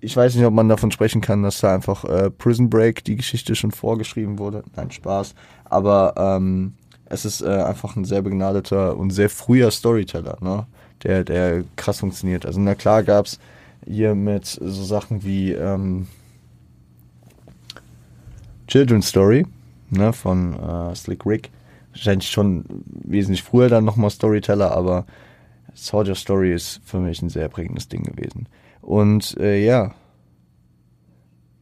[0.00, 3.16] Ich weiß nicht, ob man davon sprechen kann, dass da einfach äh, Prison Break die
[3.16, 4.62] Geschichte schon vorgeschrieben wurde.
[4.76, 5.34] Nein, Spaß.
[5.64, 6.74] Aber ähm,
[7.06, 10.66] es ist äh, einfach ein sehr begnadeter und sehr früher Storyteller, ne?
[11.02, 12.46] der, der krass funktioniert.
[12.46, 13.38] Also na klar gab's
[13.86, 16.06] hier mit so Sachen wie ähm,
[18.66, 19.46] Children's Story
[19.90, 21.50] ne, von äh, Slick Rick.
[21.92, 25.06] Wahrscheinlich schon wesentlich früher dann nochmal Storyteller, aber
[25.74, 28.46] Soldier Story ist für mich ein sehr prägendes Ding gewesen.
[28.88, 29.92] Und äh, ja,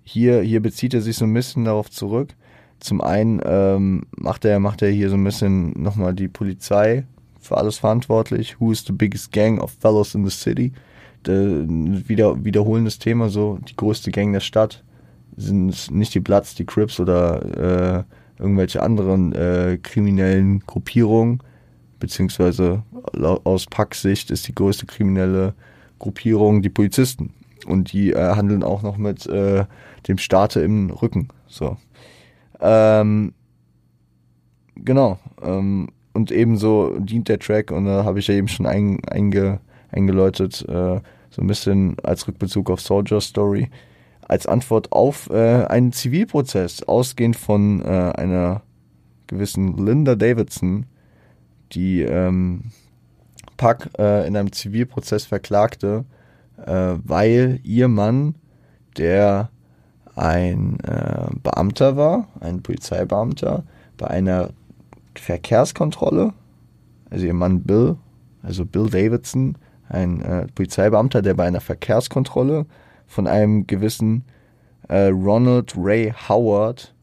[0.04, 2.36] hier, hier bezieht er sich so ein bisschen darauf zurück.
[2.78, 7.04] Zum einen ähm, macht er macht er hier so ein bisschen nochmal die Polizei
[7.40, 8.60] für alles verantwortlich.
[8.60, 10.72] Who is the biggest gang of fellows in the city?
[11.26, 14.84] De, wieder, wiederholendes Thema, so die größte Gang der Stadt
[15.36, 18.04] sind nicht die Bloods, die Crips oder
[18.38, 21.40] äh, irgendwelche anderen äh, kriminellen Gruppierungen,
[21.98, 22.84] beziehungsweise
[23.42, 25.54] aus Pack-Sicht ist die größte kriminelle
[25.98, 27.34] Gruppierung die Polizisten.
[27.66, 29.64] Und die äh, handeln auch noch mit äh,
[30.06, 31.28] dem Staate im Rücken.
[31.48, 31.76] So.
[32.60, 33.32] Ähm,
[34.76, 35.18] genau.
[35.42, 39.60] Ähm, und ebenso dient der Track, und da habe ich ja eben schon ein, einge,
[39.90, 43.68] eingeläutet, äh, so ein bisschen als Rückbezug auf Soldier Story,
[44.22, 48.62] als Antwort auf äh, einen Zivilprozess, ausgehend von äh, einer
[49.26, 50.86] gewissen Linda Davidson,
[51.72, 52.70] die ähm,
[53.56, 56.04] Puck äh, in einem Zivilprozess verklagte,
[56.64, 58.34] äh, weil ihr Mann,
[58.96, 59.50] der
[60.14, 63.64] ein äh, Beamter war, ein Polizeibeamter,
[63.98, 64.50] bei einer
[65.14, 66.32] Verkehrskontrolle,
[67.10, 67.96] also ihr Mann Bill,
[68.42, 69.56] also Bill Davidson,
[69.88, 72.66] ein äh, Polizeibeamter, der bei einer Verkehrskontrolle
[73.06, 74.24] von einem gewissen
[74.88, 76.94] äh, Ronald Ray Howard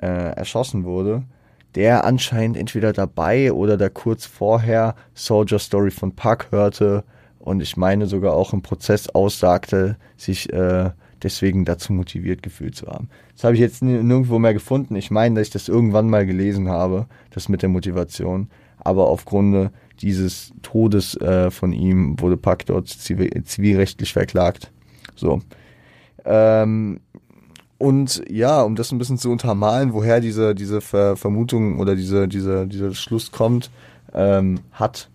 [0.00, 1.24] äh, erschossen wurde,
[1.74, 7.04] der anscheinend entweder dabei oder da kurz vorher Soldier Story von Puck hörte
[7.38, 10.90] und ich meine sogar auch im Prozess aussagte, sich äh,
[11.22, 13.08] deswegen dazu motiviert gefühlt zu haben.
[13.34, 14.96] Das habe ich jetzt nirgendwo mehr gefunden.
[14.96, 18.48] Ich meine, dass ich das irgendwann mal gelesen habe, das mit der Motivation.
[18.78, 24.70] Aber aufgrund dieses Todes äh, von ihm wurde Pack dort zivil, zivilrechtlich verklagt.
[25.16, 25.40] So.
[26.24, 27.00] Ähm,
[27.78, 32.26] und ja, um das ein bisschen zu untermalen, woher diese, diese Ver Vermutung oder diese,
[32.26, 33.70] diese, dieser Schluss kommt,
[34.12, 35.08] ähm, hat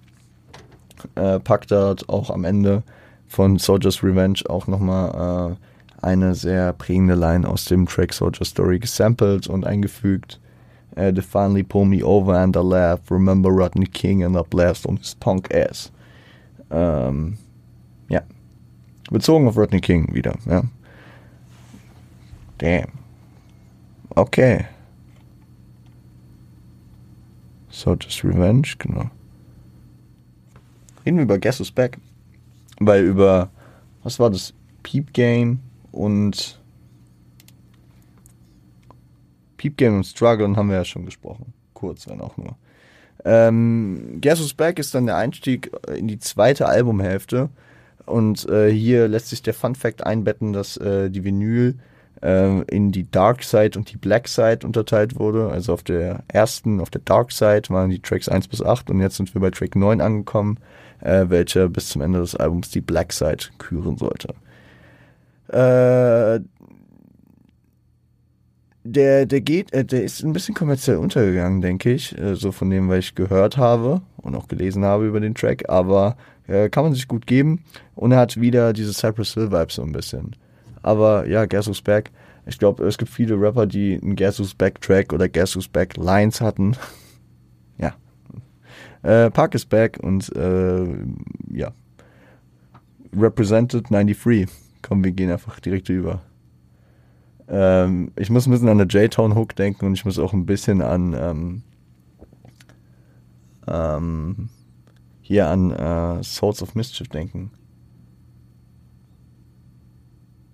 [1.15, 2.83] äh, Pack dort auch am Ende
[3.27, 8.79] von Soldier's Revenge auch nochmal äh, eine sehr prägende Line aus dem Track Soldier Story
[8.79, 10.39] gesampelt und eingefügt.
[10.95, 13.09] Uh, they finally pull me over and I laugh.
[13.09, 15.91] Remember Rodney King and I blast on his punk ass.
[16.69, 17.39] Ähm,
[18.09, 18.21] ja.
[19.09, 20.61] Bezogen auf Rodney King wieder, ja.
[22.57, 22.91] Damn.
[24.09, 24.65] Okay.
[27.69, 29.09] Soldier's Revenge, genau.
[31.05, 31.97] Reden wir über Guess Who's Back.
[32.79, 33.49] Weil über,
[34.03, 34.53] was war das?
[34.83, 35.59] Peep Game
[35.91, 36.59] und
[39.57, 41.53] Peep Game und Struggle haben wir ja schon gesprochen.
[41.73, 42.55] Kurz, wenn auch nur.
[43.25, 47.49] Ähm, Guess Who's Back ist dann der Einstieg in die zweite Albumhälfte.
[48.05, 51.79] Und äh, hier lässt sich der Fun Fact einbetten, dass äh, die Vinyl
[52.21, 55.49] in die Dark Side und die Black Side unterteilt wurde.
[55.49, 59.01] Also auf der ersten, auf der Dark Side waren die Tracks 1 bis 8 und
[59.01, 60.57] jetzt sind wir bei Track 9 angekommen,
[61.01, 64.33] äh, welcher bis zum Ende des Albums die Black Side küren sollte.
[65.49, 66.39] Äh,
[68.85, 72.69] der, der geht, äh, der ist ein bisschen kommerziell untergegangen, denke ich, äh, so von
[72.69, 76.83] dem, was ich gehört habe und auch gelesen habe über den Track, aber äh, kann
[76.83, 77.63] man sich gut geben
[77.95, 80.35] und er hat wieder diese Cypress Hill Vibe so ein bisschen.
[80.83, 82.11] Aber ja, Guess Who's Back,
[82.45, 85.67] ich glaube, es gibt viele Rapper, die einen Guess Who's Back Track oder Guess Who's
[85.67, 86.75] Back Lines hatten.
[87.77, 87.95] ja.
[89.01, 90.85] Äh, Park is back und äh,
[91.51, 91.71] ja.
[93.15, 94.47] Represented 93.
[94.81, 96.21] Komm, wir gehen einfach direkt über.
[97.47, 100.45] Ähm, ich muss ein bisschen an der J-Town Hook denken und ich muss auch ein
[100.45, 101.63] bisschen an ähm,
[103.67, 104.49] ähm,
[105.21, 107.51] hier an äh, Souls of Mischief denken.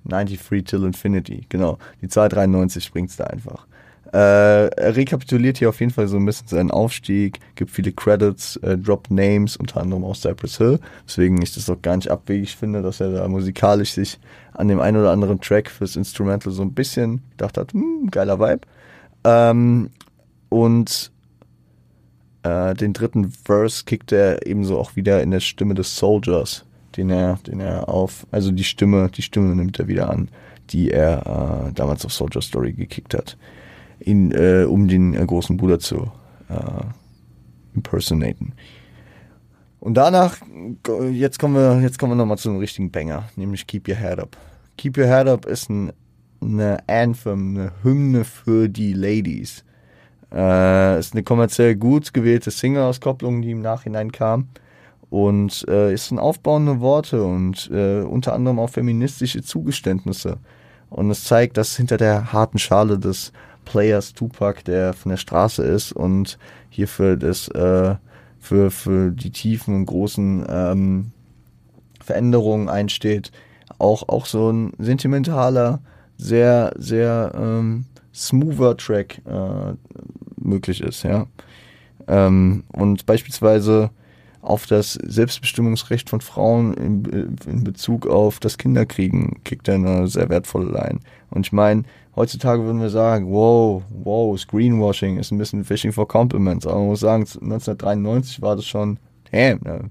[0.06, 1.78] 93 till Infinity, genau.
[2.02, 3.68] Die Zahl 93 springt es da einfach.
[4.12, 8.56] Äh, er rekapituliert hier auf jeden Fall so ein bisschen seinen Aufstieg, gibt viele Credits,
[8.58, 12.56] äh, droppt Names, unter anderem auch Cypress Hill, weswegen ich das auch gar nicht abwegig
[12.56, 14.20] finde, dass er da musikalisch sich
[14.54, 18.40] an dem einen oder anderen Track fürs Instrumental so ein bisschen gedacht hat, hm, geiler
[18.40, 18.62] Vibe.
[19.26, 19.92] Ähm,
[20.50, 21.12] und
[22.42, 26.66] äh, den dritten Verse kickt er ebenso auch wieder in der Stimme des Soldiers,
[26.98, 30.30] den er, den er auf, also die Stimme, die Stimme nimmt er wieder an,
[30.70, 33.38] die er äh, damals auf Soldier Story gekickt hat
[34.00, 36.12] ihn, äh, um den äh, großen Bruder zu
[36.50, 36.84] äh,
[37.76, 38.54] impersonaten.
[39.80, 40.38] Und danach,
[41.12, 44.20] jetzt kommen wir, jetzt kommen wir nochmal zu einem richtigen Banger, nämlich Keep Your Head
[44.20, 44.38] Up.
[44.78, 45.94] Keep Your Head Up ist ein,
[46.42, 49.64] eine Anthem, eine Hymne für die Ladies.
[50.34, 54.50] Äh, ist eine kommerziell gut gewählte Single-Auskopplung, die im Nachhinein kam.
[55.10, 60.38] Und äh, ist ein aufbauende Worte und äh, unter anderem auch feministische Zugeständnisse.
[60.90, 63.32] Und es zeigt, dass hinter der harten Schale des
[63.66, 66.38] Players Tupac, der von der Straße ist und
[66.70, 67.96] hier für das, äh,
[68.40, 71.12] für, für die tiefen und großen ähm,
[72.02, 73.32] Veränderungen einsteht,
[73.78, 75.80] auch, auch so ein sentimentaler,
[76.18, 79.74] sehr, sehr ähm, smoother Track äh,
[80.38, 81.28] möglich ist, ja.
[82.08, 83.92] Ähm, und beispielsweise
[84.42, 90.30] auf das Selbstbestimmungsrecht von Frauen in, in Bezug auf das Kinderkriegen kickt er eine sehr
[90.30, 91.00] wertvolle Line.
[91.30, 91.84] Und ich meine,
[92.16, 96.66] heutzutage würden wir sagen, wow, wow, Screenwashing ist ein bisschen Fishing for Compliments.
[96.66, 98.98] Aber man muss sagen, 1993 war das schon,
[99.32, 99.90] damn, ne?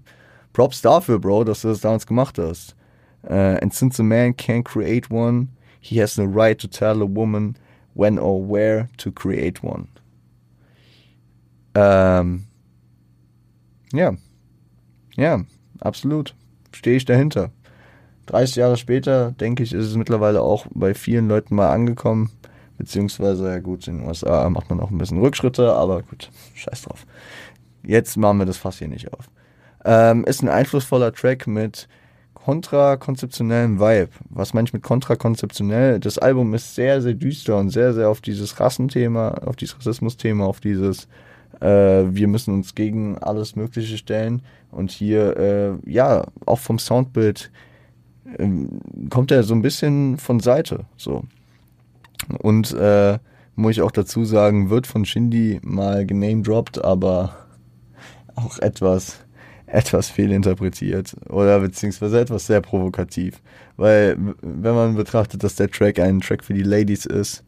[0.54, 2.74] Props dafür, Bro, dass du das damals gemacht hast.
[3.24, 5.48] Uh, and since a man can't create one,
[5.80, 7.56] he has no right to tell a woman
[7.94, 9.88] when or where to create one.
[11.74, 12.48] Ähm,
[13.92, 14.14] Ja.
[15.18, 15.40] Ja,
[15.80, 16.34] absolut.
[16.72, 17.50] Stehe ich dahinter.
[18.26, 22.30] 30 Jahre später, denke ich, ist es mittlerweile auch bei vielen Leuten mal angekommen.
[22.76, 26.82] Beziehungsweise, ja gut, in den USA macht man auch ein bisschen Rückschritte, aber gut, scheiß
[26.82, 27.04] drauf.
[27.82, 29.28] Jetzt machen wir das Fass hier nicht auf.
[29.84, 31.88] Ähm, ist ein einflussvoller Track mit
[32.34, 34.10] kontrakonzeptionellem Vibe.
[34.30, 35.98] Was meine ich mit kontrakonzeptionell?
[35.98, 40.44] Das Album ist sehr, sehr düster und sehr, sehr auf dieses Rassenthema, auf dieses Rassismusthema,
[40.44, 41.08] auf dieses
[41.60, 44.42] äh, wir müssen uns gegen alles Mögliche stellen.
[44.70, 47.50] Und hier, äh, ja, auch vom Soundbild
[48.36, 48.48] äh,
[49.10, 50.84] kommt er so ein bisschen von Seite.
[50.96, 51.24] So.
[52.38, 53.18] Und äh,
[53.56, 57.34] muss ich auch dazu sagen, wird von Shindy mal genamedropped, aber
[58.36, 59.18] auch etwas,
[59.66, 63.42] etwas fehlinterpretiert oder beziehungsweise etwas sehr provokativ.
[63.76, 67.44] Weil, wenn man betrachtet, dass der Track ein Track für die Ladies ist,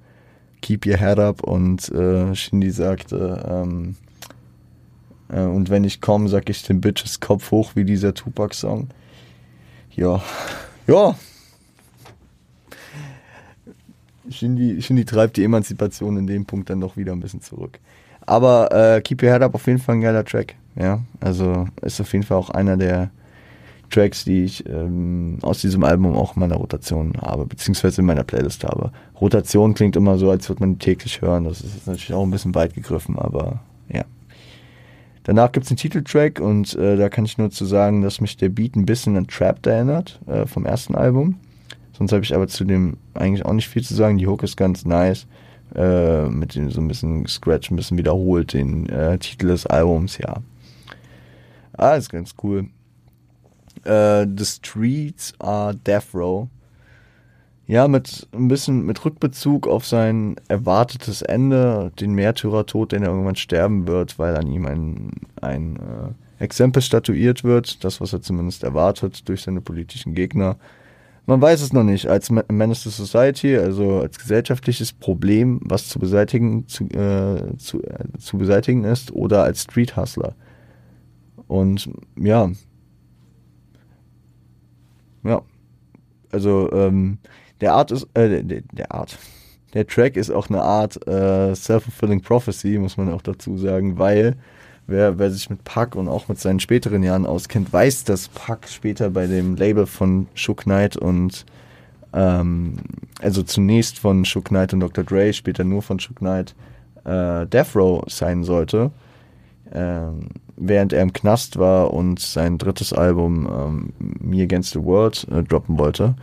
[0.61, 3.97] Keep Your Head Up und äh, Shindy sagte, ähm,
[5.29, 8.89] äh, und wenn ich komme, sag ich den Bitches Kopf hoch wie dieser Tupac-Song.
[9.95, 10.23] Ja,
[10.87, 11.15] ja.
[14.31, 17.79] Shindy, Shindy treibt die Emanzipation in dem Punkt dann doch wieder ein bisschen zurück.
[18.21, 20.55] Aber äh, Keep Your Head Up auf jeden Fall ein geiler Track.
[20.77, 23.11] Ja, also ist auf jeden Fall auch einer der
[23.91, 28.25] Tracks, die ich ähm, aus diesem Album auch in meiner Rotation habe, beziehungsweise in meiner
[28.25, 28.93] Playlist habe.
[29.21, 31.45] Rotation klingt immer so, als würde man täglich hören.
[31.45, 34.05] Das ist natürlich auch ein bisschen weit gegriffen, aber ja.
[35.25, 38.37] Danach gibt es einen Titeltrack und äh, da kann ich nur zu sagen, dass mich
[38.37, 41.37] der Beat ein bisschen an Trapped erinnert äh, vom ersten Album.
[41.93, 44.17] Sonst habe ich aber zu dem eigentlich auch nicht viel zu sagen.
[44.17, 45.27] Die Hook ist ganz nice.
[45.75, 50.19] Äh, mit dem so ein bisschen Scratch, ein bisschen wiederholt den äh, Titel des Albums,
[50.19, 50.39] ja.
[51.75, 52.67] Ah, ist ganz cool.
[53.85, 56.49] Äh, The Streets are Death Row.
[57.67, 63.37] Ja, mit ein bisschen mit Rückbezug auf sein erwartetes Ende, den Märtyrertod, den er irgendwann
[63.37, 68.65] sterben wird, weil an ihm ein, ein äh, Exempel statuiert wird, das, was er zumindest
[68.65, 70.57] erwartet durch seine politischen Gegner.
[71.27, 72.09] Man weiß es noch nicht.
[72.09, 78.19] Als Menace to Society, also als gesellschaftliches Problem, was zu beseitigen, zu, äh, zu, äh,
[78.19, 80.35] zu beseitigen ist, oder als Street Hustler.
[81.47, 82.51] Und ja,
[85.25, 85.43] ja.
[86.33, 87.19] Also, ähm,
[87.61, 89.19] der Art ist, äh, der, der Art.
[89.75, 94.37] Der Track ist auch eine Art äh, Self-Fulfilling Prophecy, muss man auch dazu sagen, weil
[94.87, 98.67] wer, wer sich mit Puck und auch mit seinen späteren Jahren auskennt, weiß, dass Puck
[98.67, 101.47] später bei dem Label von Shook Knight und
[102.13, 102.79] ähm,
[103.21, 105.05] also zunächst von Shook Knight und Dr.
[105.05, 106.55] Dre, später nur von Shook Knight,
[107.05, 108.91] äh, Death Row sein sollte.
[109.73, 110.29] Ähm,
[110.61, 115.43] während er im Knast war und sein drittes Album ähm, Me Against the World äh,
[115.43, 116.15] droppen wollte,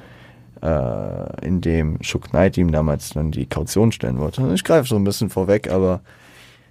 [0.61, 4.47] äh, in dem Shook Knight ihm damals dann die Kaution stellen wollte.
[4.53, 6.01] Ich greife so ein bisschen vorweg, aber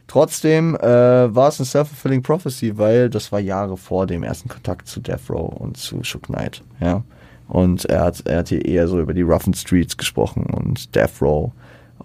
[0.06, 4.86] trotzdem äh, war es eine self-fulfilling prophecy, weil das war Jahre vor dem ersten Kontakt
[4.86, 7.02] zu Death Row und zu Shook Knight, ja.
[7.48, 11.22] Und er hat, er hat hier eher so über die roughen Streets gesprochen und Death
[11.22, 11.52] Row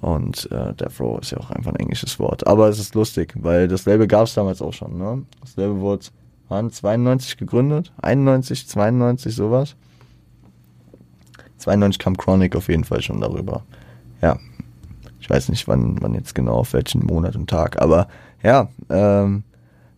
[0.02, 2.46] und äh, Death Row ist ja auch einfach ein englisches Wort.
[2.48, 4.98] Aber es ist lustig, weil das Label gab es damals auch schon.
[4.98, 5.24] Ne?
[5.42, 6.06] Das Label wurde
[6.50, 9.76] wann, 92 gegründet, 91, 92, sowas.
[11.58, 13.64] 92 kam Chronic auf jeden Fall schon darüber.
[14.22, 14.38] Ja,
[15.20, 17.82] ich weiß nicht, wann, wann jetzt genau, auf welchen Monat und Tag.
[17.82, 18.08] Aber
[18.44, 19.44] ja, ähm,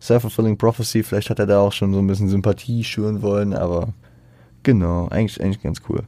[0.00, 3.94] Self-Fulfilling Prophecy, vielleicht hat er da auch schon so ein bisschen Sympathie schüren wollen, aber
[4.62, 6.02] genau, eigentlich, eigentlich ganz cool.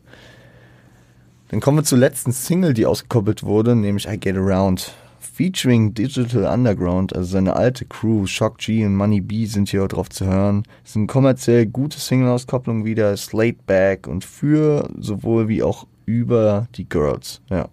[1.48, 4.92] Dann kommen wir zur letzten Single, die ausgekoppelt wurde, nämlich I Get Around.
[5.18, 10.08] Featuring Digital Underground, also seine alte Crew, Shock G und Money B sind hier drauf
[10.08, 10.62] zu hören.
[10.82, 16.68] Es sind kommerziell gute Single-Auskopplungen wieder, ist laid back und für sowohl wie auch über
[16.74, 17.42] die Girls.
[17.50, 17.68] Ja.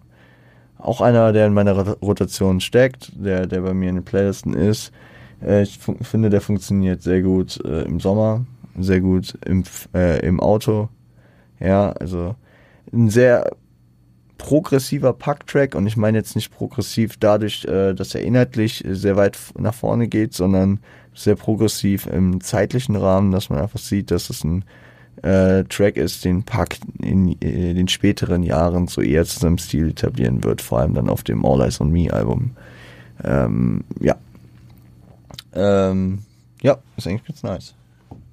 [0.76, 4.92] Auch einer, der in meiner Rotation steckt, der, der bei mir in den Playlisten ist.
[5.42, 8.44] Äh, ich finde, der funktioniert sehr gut äh, im Sommer,
[8.78, 10.90] sehr gut im, äh, im Auto.
[11.60, 12.34] Ja, also
[12.92, 13.50] ein sehr
[14.44, 19.38] progressiver Pack-Track und ich meine jetzt nicht progressiv dadurch, äh, dass er inhaltlich sehr weit
[19.58, 20.80] nach vorne geht, sondern
[21.14, 24.66] sehr progressiv im zeitlichen Rahmen, dass man einfach sieht, dass es ein
[25.22, 29.88] äh, Track ist, den Pack in, in den späteren Jahren so eher zu seinem Stil
[29.88, 32.50] etablieren wird, vor allem dann auf dem All Eyes on Me Album.
[33.24, 34.16] Ähm, ja.
[35.54, 36.18] Ähm,
[36.60, 37.74] ja, ist eigentlich ganz nice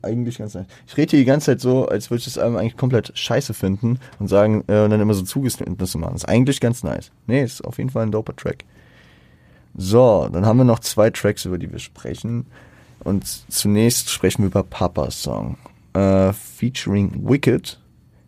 [0.04, 0.66] eigentlich ganz nice.
[0.88, 3.54] Ich rede hier die ganze Zeit so, als würde ich das Album eigentlich komplett scheiße
[3.54, 6.16] finden und sagen, äh, und dann immer so Zugeständnisse machen.
[6.16, 7.12] Ist eigentlich ganz nice.
[7.28, 8.66] Nee, ist auf jeden Fall ein doper Track.
[9.76, 12.46] So, dann haben wir noch zwei Tracks, über die wir sprechen.
[13.04, 15.58] Und zunächst sprechen wir über Papas Song.
[15.94, 17.80] Äh, featuring Wicked,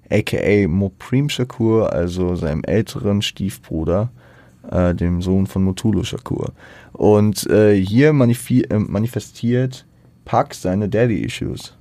[0.09, 4.11] aka Moprim Shakur, also seinem älteren Stiefbruder,
[4.69, 6.53] äh, dem Sohn von Motulu Shakur.
[6.93, 9.86] Und äh, hier manif äh, manifestiert
[10.26, 11.76] Puck seine Daddy-Issues.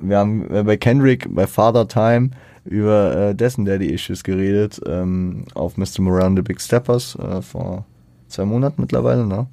[0.00, 2.30] Wir haben bei Kendrick, bei Father Time,
[2.64, 6.00] über äh, dessen Daddy-Issues geredet, ähm, auf Mr.
[6.00, 7.84] Moran the Big Steppers äh, vor
[8.28, 9.46] zwei Monaten mittlerweile, ne?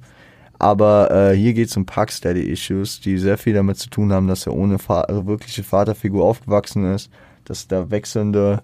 [0.58, 4.28] Aber äh, hier geht es um Pucks Daddy-Issues, die sehr viel damit zu tun haben,
[4.28, 7.10] dass er ohne Fa wirkliche Vaterfigur aufgewachsen ist,
[7.44, 8.62] dass da wechselnde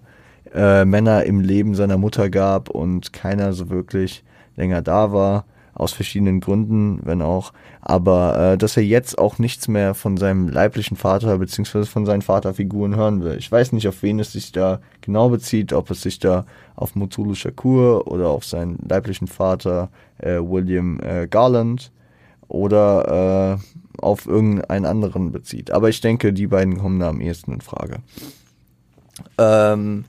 [0.53, 4.23] äh, Männer im Leben seiner Mutter gab und keiner so wirklich
[4.55, 5.45] länger da war
[5.79, 10.49] aus verschiedenen Gründen, wenn auch, aber äh, dass er jetzt auch nichts mehr von seinem
[10.49, 13.37] leiblichen Vater beziehungsweise von seinen Vaterfiguren hören will.
[13.37, 16.95] Ich weiß nicht, auf wen es sich da genau bezieht, ob es sich da auf
[16.95, 21.91] Mutulu Shakur oder auf seinen leiblichen Vater äh, William äh, Garland
[22.47, 25.71] oder äh, auf irgendeinen anderen bezieht.
[25.71, 27.97] Aber ich denke, die beiden kommen da am ehesten in Frage.
[29.37, 30.05] Ähm,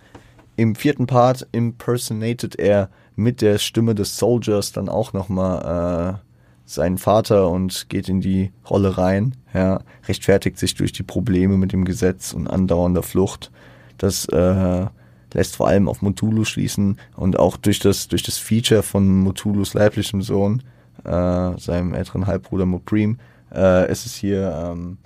[0.57, 2.89] Im vierten Part impersonated er
[3.21, 6.31] mit der Stimme des Soldiers dann auch nochmal äh,
[6.65, 11.73] seinen Vater und geht in die Rolle rein, ja, rechtfertigt sich durch die Probleme mit
[11.73, 13.51] dem Gesetz und andauernder Flucht.
[13.99, 14.87] Das äh,
[15.33, 19.75] lässt vor allem auf Mutulu schließen und auch durch das, durch das Feature von Mutulus
[19.75, 20.63] leiblichem Sohn,
[21.05, 23.19] äh, seinem älteren Halbbruder Moprim,
[23.55, 24.99] äh, ist es hier ähm,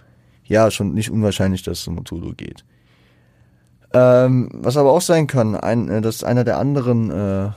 [0.45, 2.65] ja schon nicht unwahrscheinlich, dass es um Mutulu geht.
[3.93, 7.55] Ähm, was aber auch sein kann, ein, äh, dass einer der anderen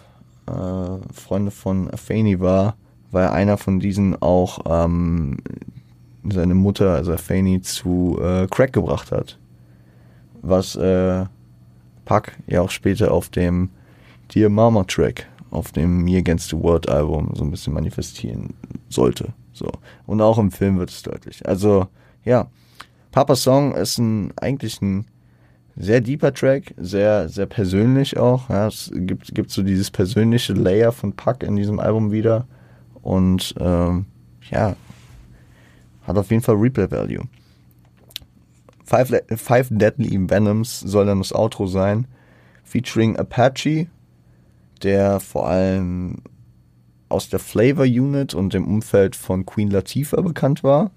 [0.47, 2.75] äh, Freunde von Afeni war,
[3.11, 5.37] weil einer von diesen auch ähm,
[6.29, 9.39] seine Mutter, also Afeni, zu äh, Crack gebracht hat.
[10.41, 11.25] Was äh,
[12.05, 13.69] Puck ja auch später auf dem
[14.33, 18.53] Dear Mama Track, auf dem Me Against the World Album so ein bisschen manifestieren
[18.89, 19.33] sollte.
[19.53, 19.69] So.
[20.05, 21.47] Und auch im Film wird es deutlich.
[21.47, 21.87] Also,
[22.23, 22.47] ja.
[23.11, 25.05] Papa Song ist ein, eigentlich ein
[25.79, 28.49] sehr deeper Track, sehr, sehr persönlich auch.
[28.49, 32.47] Ja, es gibt, gibt so dieses persönliche Layer von Puck in diesem Album wieder.
[33.01, 34.05] Und ähm,
[34.49, 34.75] ja,
[36.03, 37.23] hat auf jeden Fall Replay Value.
[38.83, 42.07] Five, Five Deadly Venoms soll dann das Outro sein,
[42.63, 43.87] featuring Apache,
[44.81, 46.17] der vor allem
[47.09, 50.91] aus der Flavor Unit und dem Umfeld von Queen Latifah bekannt war.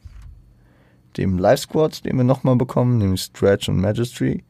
[1.17, 4.45] Dem Live Squad, den wir nochmal bekommen, nämlich Stretch und Magistry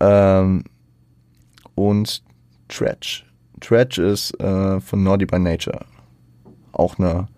[0.00, 0.64] ähm,
[1.74, 2.22] und
[2.68, 3.24] Tretch.
[3.60, 5.84] Tretch ist äh, von Naughty by Nature.
[6.72, 7.28] Auch eine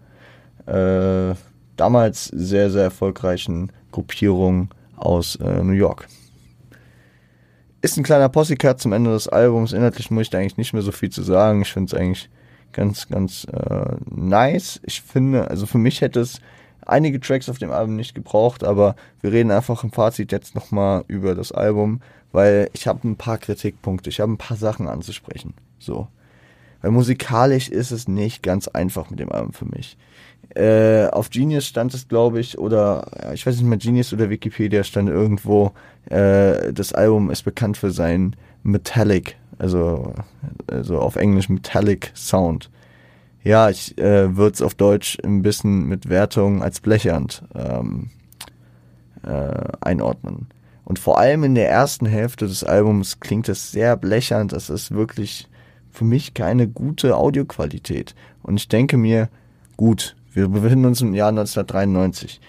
[0.67, 1.35] äh,
[1.77, 6.07] damals sehr, sehr erfolgreichen Gruppierung aus äh, New York.
[7.83, 9.73] Ist ein kleiner Possycat zum Ende des Albums.
[9.73, 11.63] Inhaltlich muss ich da eigentlich nicht mehr so viel zu sagen.
[11.63, 12.29] Ich finde es eigentlich
[12.73, 14.81] ganz, ganz äh, nice.
[14.85, 16.41] Ich finde, also für mich hätte es
[16.87, 21.05] einige Tracks auf dem Album nicht gebraucht, aber wir reden einfach im Fazit jetzt nochmal
[21.09, 22.01] über das Album
[22.33, 25.55] weil ich habe ein paar Kritikpunkte, ich habe ein paar Sachen anzusprechen.
[25.79, 26.09] So.
[26.83, 29.97] Weil musikalisch ist es nicht ganz einfach mit dem Album für mich.
[30.55, 34.31] Äh, auf Genius stand es, glaube ich, oder ja, ich weiß nicht mehr, Genius oder
[34.31, 35.73] Wikipedia stand irgendwo,
[36.07, 40.13] äh, das Album ist bekannt für seinen Metallic, also,
[40.67, 42.71] also auf Englisch Metallic Sound.
[43.45, 48.11] Ja, ich äh, würde es auf Deutsch ein bisschen mit Wertung als blechernd ähm,
[49.23, 50.49] äh, einordnen.
[50.91, 54.49] Und vor allem in der ersten Hälfte des Albums klingt es sehr blechern.
[54.49, 55.49] Das ist wirklich
[55.93, 58.17] für mich keine gute Audioqualität.
[58.43, 59.29] Und ich denke mir,
[59.77, 62.41] gut, wir befinden uns im Jahr 1993.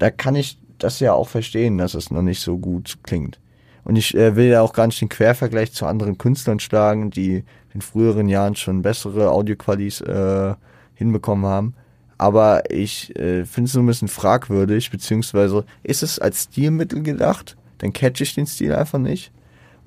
[0.00, 3.38] Da kann ich das ja auch verstehen, dass es noch nicht so gut klingt.
[3.84, 7.44] Und ich äh, will ja auch gar nicht den Quervergleich zu anderen Künstlern schlagen, die
[7.72, 10.56] in früheren Jahren schon bessere Audioqualis äh,
[10.94, 11.76] hinbekommen haben
[12.18, 17.56] aber ich äh, finde es so ein bisschen fragwürdig, beziehungsweise ist es als Stilmittel gedacht,
[17.78, 19.32] dann catch ich den Stil einfach nicht.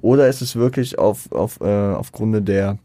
[0.02, 2.78] Oder ist es wirklich auf, auf, äh, aufgrund der,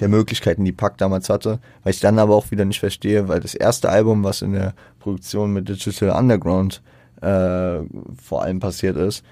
[0.00, 3.40] der Möglichkeiten, die Pack damals hatte, weil ich dann aber auch wieder nicht verstehe, weil
[3.40, 6.82] das erste Album, was in der Produktion mit Digital Underground
[7.22, 7.78] äh,
[8.22, 9.24] vor allem passiert ist,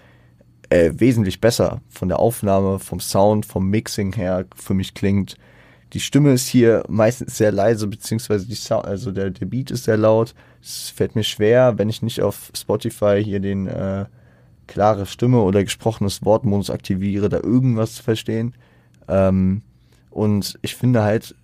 [0.70, 5.36] äh, wesentlich besser von der Aufnahme, vom Sound, vom Mixing her für mich klingt
[5.94, 9.84] die Stimme ist hier meistens sehr leise, beziehungsweise die Sound, also der, der Beat ist
[9.84, 10.34] sehr laut.
[10.60, 14.06] Es fällt mir schwer, wenn ich nicht auf Spotify hier den äh,
[14.66, 18.54] klare Stimme oder gesprochenes Wortmodus aktiviere, da irgendwas zu verstehen.
[19.06, 19.62] Ähm,
[20.10, 21.36] und ich finde halt,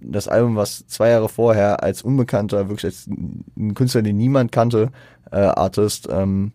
[0.00, 4.90] das Album, was zwei Jahre vorher als Unbekannter, wirklich als ein Künstler, den niemand kannte,
[5.30, 6.52] äh, Artist, ähm,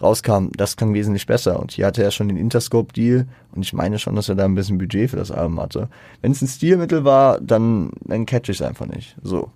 [0.00, 1.58] rauskam, das klang wesentlich besser.
[1.60, 4.54] Und hier hatte er schon den Interscope-Deal und ich meine schon, dass er da ein
[4.54, 5.88] bisschen Budget für das Album hatte.
[6.22, 9.16] Wenn es ein Stilmittel war, dann, dann catch ich es einfach nicht.
[9.22, 9.50] So.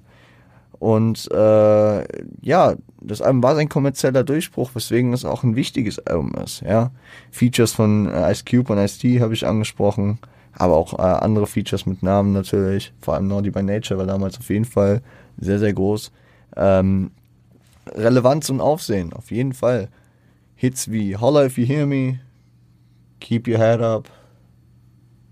[0.81, 2.05] Und äh,
[2.41, 6.63] ja, das Album war sein kommerzieller Durchbruch, weswegen es auch ein wichtiges Album ist.
[6.63, 6.91] Ja,
[7.31, 10.19] Features von äh, Ice Cube und Ice T habe ich angesprochen,
[10.57, 12.95] aber auch äh, andere Features mit Namen natürlich.
[13.03, 15.03] Vor allem Naughty by Nature war damals auf jeden Fall
[15.39, 16.13] sehr sehr groß.
[16.57, 17.11] Ähm,
[17.95, 19.89] Relevanz und Aufsehen, auf jeden Fall.
[20.61, 22.21] Hits wie Holla If You Hear Me,
[23.21, 24.11] Keep Your Head Up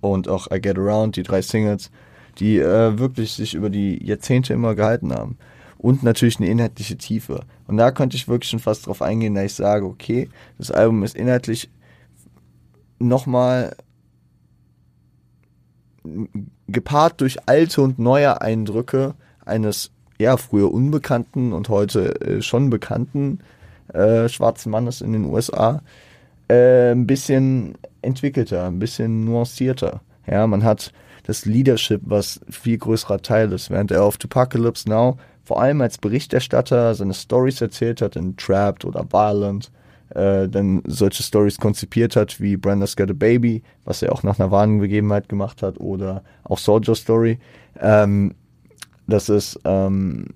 [0.00, 1.90] und auch I Get Around, die drei Singles,
[2.38, 5.36] die äh, wirklich sich über die Jahrzehnte immer gehalten haben.
[5.76, 7.44] Und natürlich eine inhaltliche Tiefe.
[7.66, 11.02] Und da könnte ich wirklich schon fast drauf eingehen, da ich sage, okay, das Album
[11.02, 11.68] ist inhaltlich
[12.98, 13.76] nochmal
[16.68, 19.14] gepaart durch alte und neue Eindrücke
[19.44, 23.40] eines ja früher unbekannten und heute äh, schon bekannten
[23.92, 25.82] äh, schwarzen Mannes in den USA
[26.48, 30.00] äh, ein bisschen entwickelter, ein bisschen nuancierter.
[30.26, 30.92] Ja, man hat
[31.24, 35.18] das Leadership, was viel größerer Teil ist, während er auf Tupacalypse Now
[35.48, 39.70] vor allem als Berichterstatter seine Stories erzählt hat in Trapped oder Violent,
[40.10, 44.38] äh, dann solche Stories konzipiert hat wie Brenda's Got a Baby, was er auch nach
[44.38, 47.38] einer wahren Begebenheit gemacht hat, oder auch Soldier Story.
[47.80, 48.34] Ähm,
[49.06, 50.26] das ist ähm,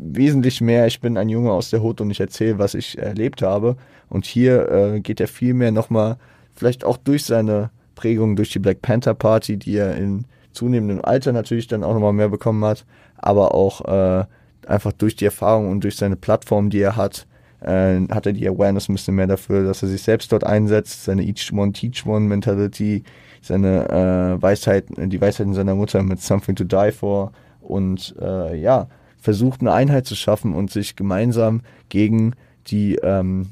[0.00, 3.42] wesentlich mehr, ich bin ein Junge aus der Hut und ich erzähle, was ich erlebt
[3.42, 3.76] habe.
[4.08, 6.16] Und hier äh, geht er viel mehr nochmal,
[6.54, 11.32] vielleicht auch durch seine Prägung, durch die Black Panther Party, die er in zunehmendem Alter
[11.32, 12.84] natürlich dann auch nochmal mehr bekommen hat,
[13.16, 14.24] aber auch äh,
[14.66, 17.26] einfach durch die Erfahrung und durch seine Plattform, die er hat,
[17.60, 21.04] äh, hat er die Awareness ein bisschen mehr dafür, dass er sich selbst dort einsetzt,
[21.04, 23.04] seine Each One Teach One Mentality,
[23.42, 28.88] seine äh, Weisheit, die Weisheiten seiner Mutter mit Something to Die For und äh, ja,
[29.26, 32.36] versucht eine Einheit zu schaffen und sich gemeinsam gegen
[32.68, 33.48] die ähm,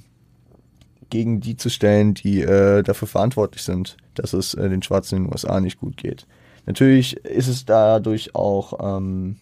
[1.10, 5.24] gegen die zu stellen, die äh, dafür verantwortlich sind, dass es äh, den Schwarzen in
[5.24, 6.28] den USA nicht gut geht.
[6.66, 9.34] Natürlich ist es dadurch auch ähm,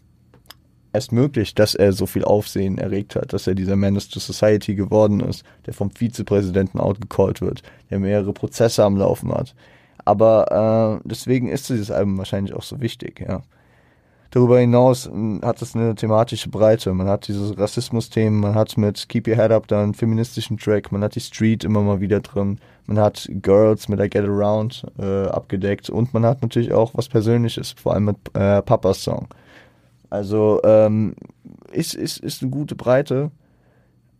[0.95, 4.74] erst möglich, dass er so viel Aufsehen erregt hat, dass er dieser Menace to Society
[4.74, 9.55] geworden ist, der vom Vizepräsidenten outgecallt wird, der mehrere Prozesse am Laufen hat.
[10.07, 13.43] Aber äh, deswegen ist dieses Album wahrscheinlich auch so wichtig, ja.
[14.33, 16.95] Darüber hinaus hm, hat es eine thematische Breite.
[16.95, 20.91] Man hat diese Rassismus-Themen, man hat mit Keep Your Head Up da einen feministischen Track,
[20.91, 24.87] man hat die Street immer mal wieder drin, man hat Girls mit I Get Around
[24.99, 29.28] äh, abgedeckt und man hat natürlich auch was Persönliches, vor allem mit äh, Papas Song.
[30.09, 31.14] Also ähm,
[31.70, 33.30] ist, ist, ist eine gute Breite.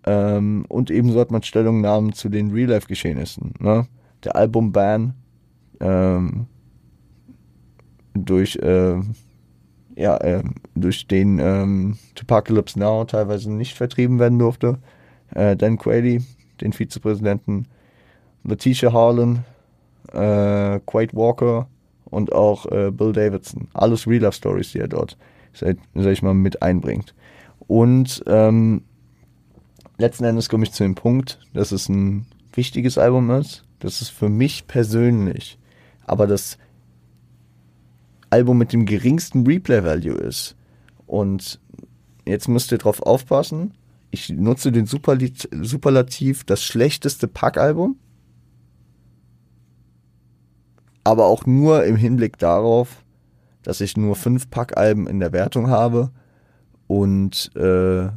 [0.05, 3.55] Ähm, und ebenso hat man Stellungnahmen zu den Real-Life-Geschehnissen.
[3.61, 3.87] Ne?
[4.25, 5.15] Der Album-Ban
[5.81, 6.47] ähm,
[8.15, 9.01] durch äh,
[9.97, 10.43] ja, äh,
[10.75, 14.79] durch den ähm, Tupacalypse Now teilweise nicht vertrieben werden durfte.
[15.35, 16.23] Äh, Dan Quayle,
[16.61, 17.67] den Vizepräsidenten,
[18.45, 19.45] Letitia Harlan,
[20.13, 21.69] äh, Quade Walker
[22.05, 23.69] und auch äh, Bill Davidson.
[23.73, 25.17] Alles Real Life Stories, die er dort,
[25.53, 27.15] sag, sag ich mal, mit einbringt.
[27.67, 28.83] Und ähm,
[29.99, 33.65] letzten Endes komme ich zu dem Punkt, dass es ein wichtiges Album ist.
[33.79, 35.59] Das ist für mich persönlich
[36.07, 36.59] aber das
[38.33, 40.57] Album mit dem geringsten Replay-Value ist.
[41.07, 41.61] Und
[42.27, 43.75] jetzt müsst ihr drauf aufpassen.
[44.11, 47.97] Ich nutze den Superlativ das schlechteste Pack-Album.
[51.05, 53.05] Aber auch nur im Hinblick darauf,
[53.63, 56.11] dass ich nur fünf Pack-Alben in der Wertung habe
[56.87, 58.09] und äh,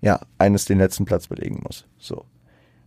[0.00, 1.86] ja, eines den letzten Platz belegen muss.
[1.98, 2.26] So.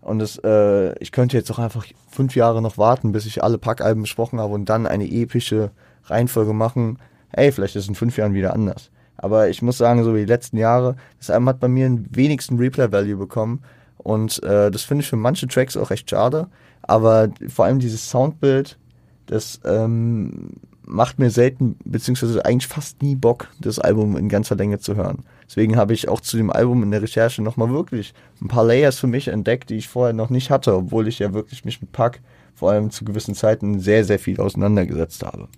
[0.01, 3.57] Und das, äh, ich könnte jetzt auch einfach fünf Jahre noch warten, bis ich alle
[3.57, 5.71] Packalben besprochen habe und dann eine epische
[6.09, 6.97] Reihenfolge machen,
[7.29, 8.91] hey, vielleicht ist es in fünf Jahren wieder anders.
[9.17, 12.07] Aber ich muss sagen, so wie die letzten Jahre, das Album hat bei mir den
[12.15, 13.61] wenigsten Replay-Value bekommen.
[13.97, 16.47] Und äh, das finde ich für manche Tracks auch recht schade.
[16.83, 18.77] Aber vor allem dieses Soundbild,
[19.25, 20.51] das ähm,
[20.85, 25.23] macht mir selten, beziehungsweise eigentlich fast nie Bock, das Album in ganzer Länge zu hören.
[25.47, 28.99] Deswegen habe ich auch zu dem Album in der Recherche nochmal wirklich ein paar Layers
[28.99, 31.91] für mich entdeckt, die ich vorher noch nicht hatte, obwohl ich ja wirklich mich mit
[31.91, 32.21] Pack
[32.55, 35.49] vor allem zu gewissen Zeiten sehr, sehr viel auseinandergesetzt habe.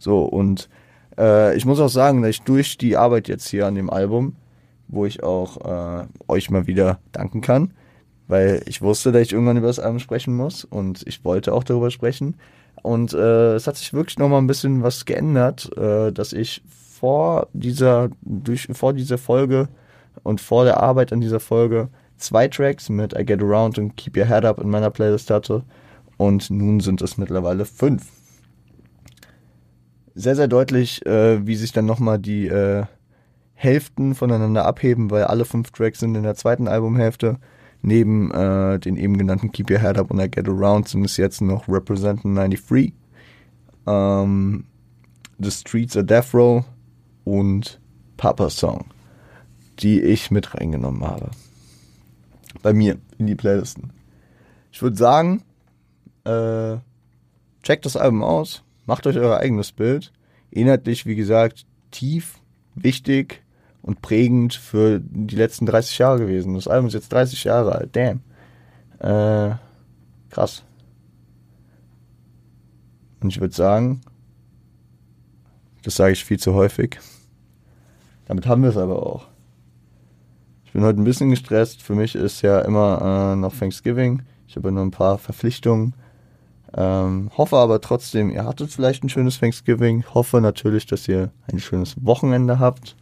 [0.00, 0.68] So, und
[1.18, 4.34] äh, ich muss auch sagen, dass ich durch die Arbeit jetzt hier an dem Album,
[4.88, 7.74] wo ich auch äh, euch mal wieder danken kann,
[8.26, 11.64] weil ich wusste, dass ich irgendwann über das Album sprechen muss und ich wollte auch
[11.64, 12.36] darüber sprechen.
[12.82, 17.48] Und äh, es hat sich wirklich nochmal ein bisschen was geändert, äh, dass ich vor
[17.52, 19.68] dieser, durch, vor dieser Folge
[20.22, 24.16] und vor der Arbeit an dieser Folge zwei Tracks mit I Get Around und Keep
[24.16, 25.62] Your Head Up in meiner Playlist hatte.
[26.16, 28.19] Und nun sind es mittlerweile fünf
[30.20, 32.84] sehr, sehr deutlich, äh, wie sich dann nochmal die äh,
[33.54, 37.38] Hälften voneinander abheben, weil alle fünf Tracks sind in der zweiten Albumhälfte.
[37.82, 41.16] Neben äh, den eben genannten Keep Your Head Up und I Get Around sind es
[41.16, 42.92] jetzt noch Representing 93,
[43.86, 44.64] ähm,
[45.38, 46.64] The Streets are Death Row
[47.24, 47.80] und
[48.18, 48.84] Papa Song,
[49.78, 51.30] die ich mit reingenommen habe.
[52.62, 53.92] Bei mir in die Playlisten.
[54.70, 55.42] Ich würde sagen,
[56.24, 56.76] äh,
[57.62, 60.10] checkt das Album aus, Macht euch euer eigenes Bild.
[60.50, 62.40] Inhaltlich, wie gesagt, tief,
[62.74, 63.40] wichtig
[63.82, 66.54] und prägend für die letzten 30 Jahre gewesen.
[66.54, 67.94] Das Album ist jetzt 30 Jahre alt.
[67.94, 68.20] Damn.
[68.98, 69.54] Äh,
[70.28, 70.64] krass.
[73.20, 74.00] Und ich würde sagen,
[75.84, 76.98] das sage ich viel zu häufig.
[78.24, 79.28] Damit haben wir es aber auch.
[80.64, 81.80] Ich bin heute ein bisschen gestresst.
[81.80, 84.22] Für mich ist ja immer äh, noch Thanksgiving.
[84.48, 85.94] Ich habe nur ein paar Verpflichtungen.
[86.76, 90.04] Ähm, hoffe aber trotzdem, ihr hattet vielleicht ein schönes Thanksgiving.
[90.14, 92.96] Hoffe natürlich, dass ihr ein schönes Wochenende habt.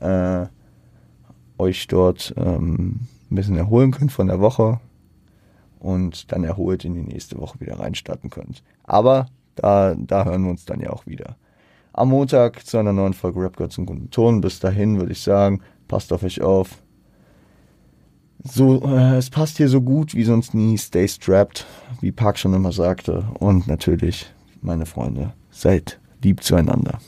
[0.00, 0.46] Äh,
[1.58, 4.80] euch dort ähm, ein bisschen erholen könnt von der Woche
[5.78, 8.62] und dann erholt in die nächste Woche wieder reinstarten könnt.
[8.84, 9.26] Aber
[9.56, 11.36] da, da hören wir uns dann ja auch wieder.
[11.92, 14.40] Am Montag zu einer neuen Folge Rap Gods und guten Ton.
[14.40, 16.82] Bis dahin würde ich sagen, passt auf euch auf.
[18.42, 20.78] So, äh, es passt hier so gut wie sonst nie.
[20.78, 21.66] Stay strapped,
[22.00, 23.24] wie Park schon immer sagte.
[23.38, 24.32] Und natürlich,
[24.62, 26.98] meine Freunde, seid lieb zueinander.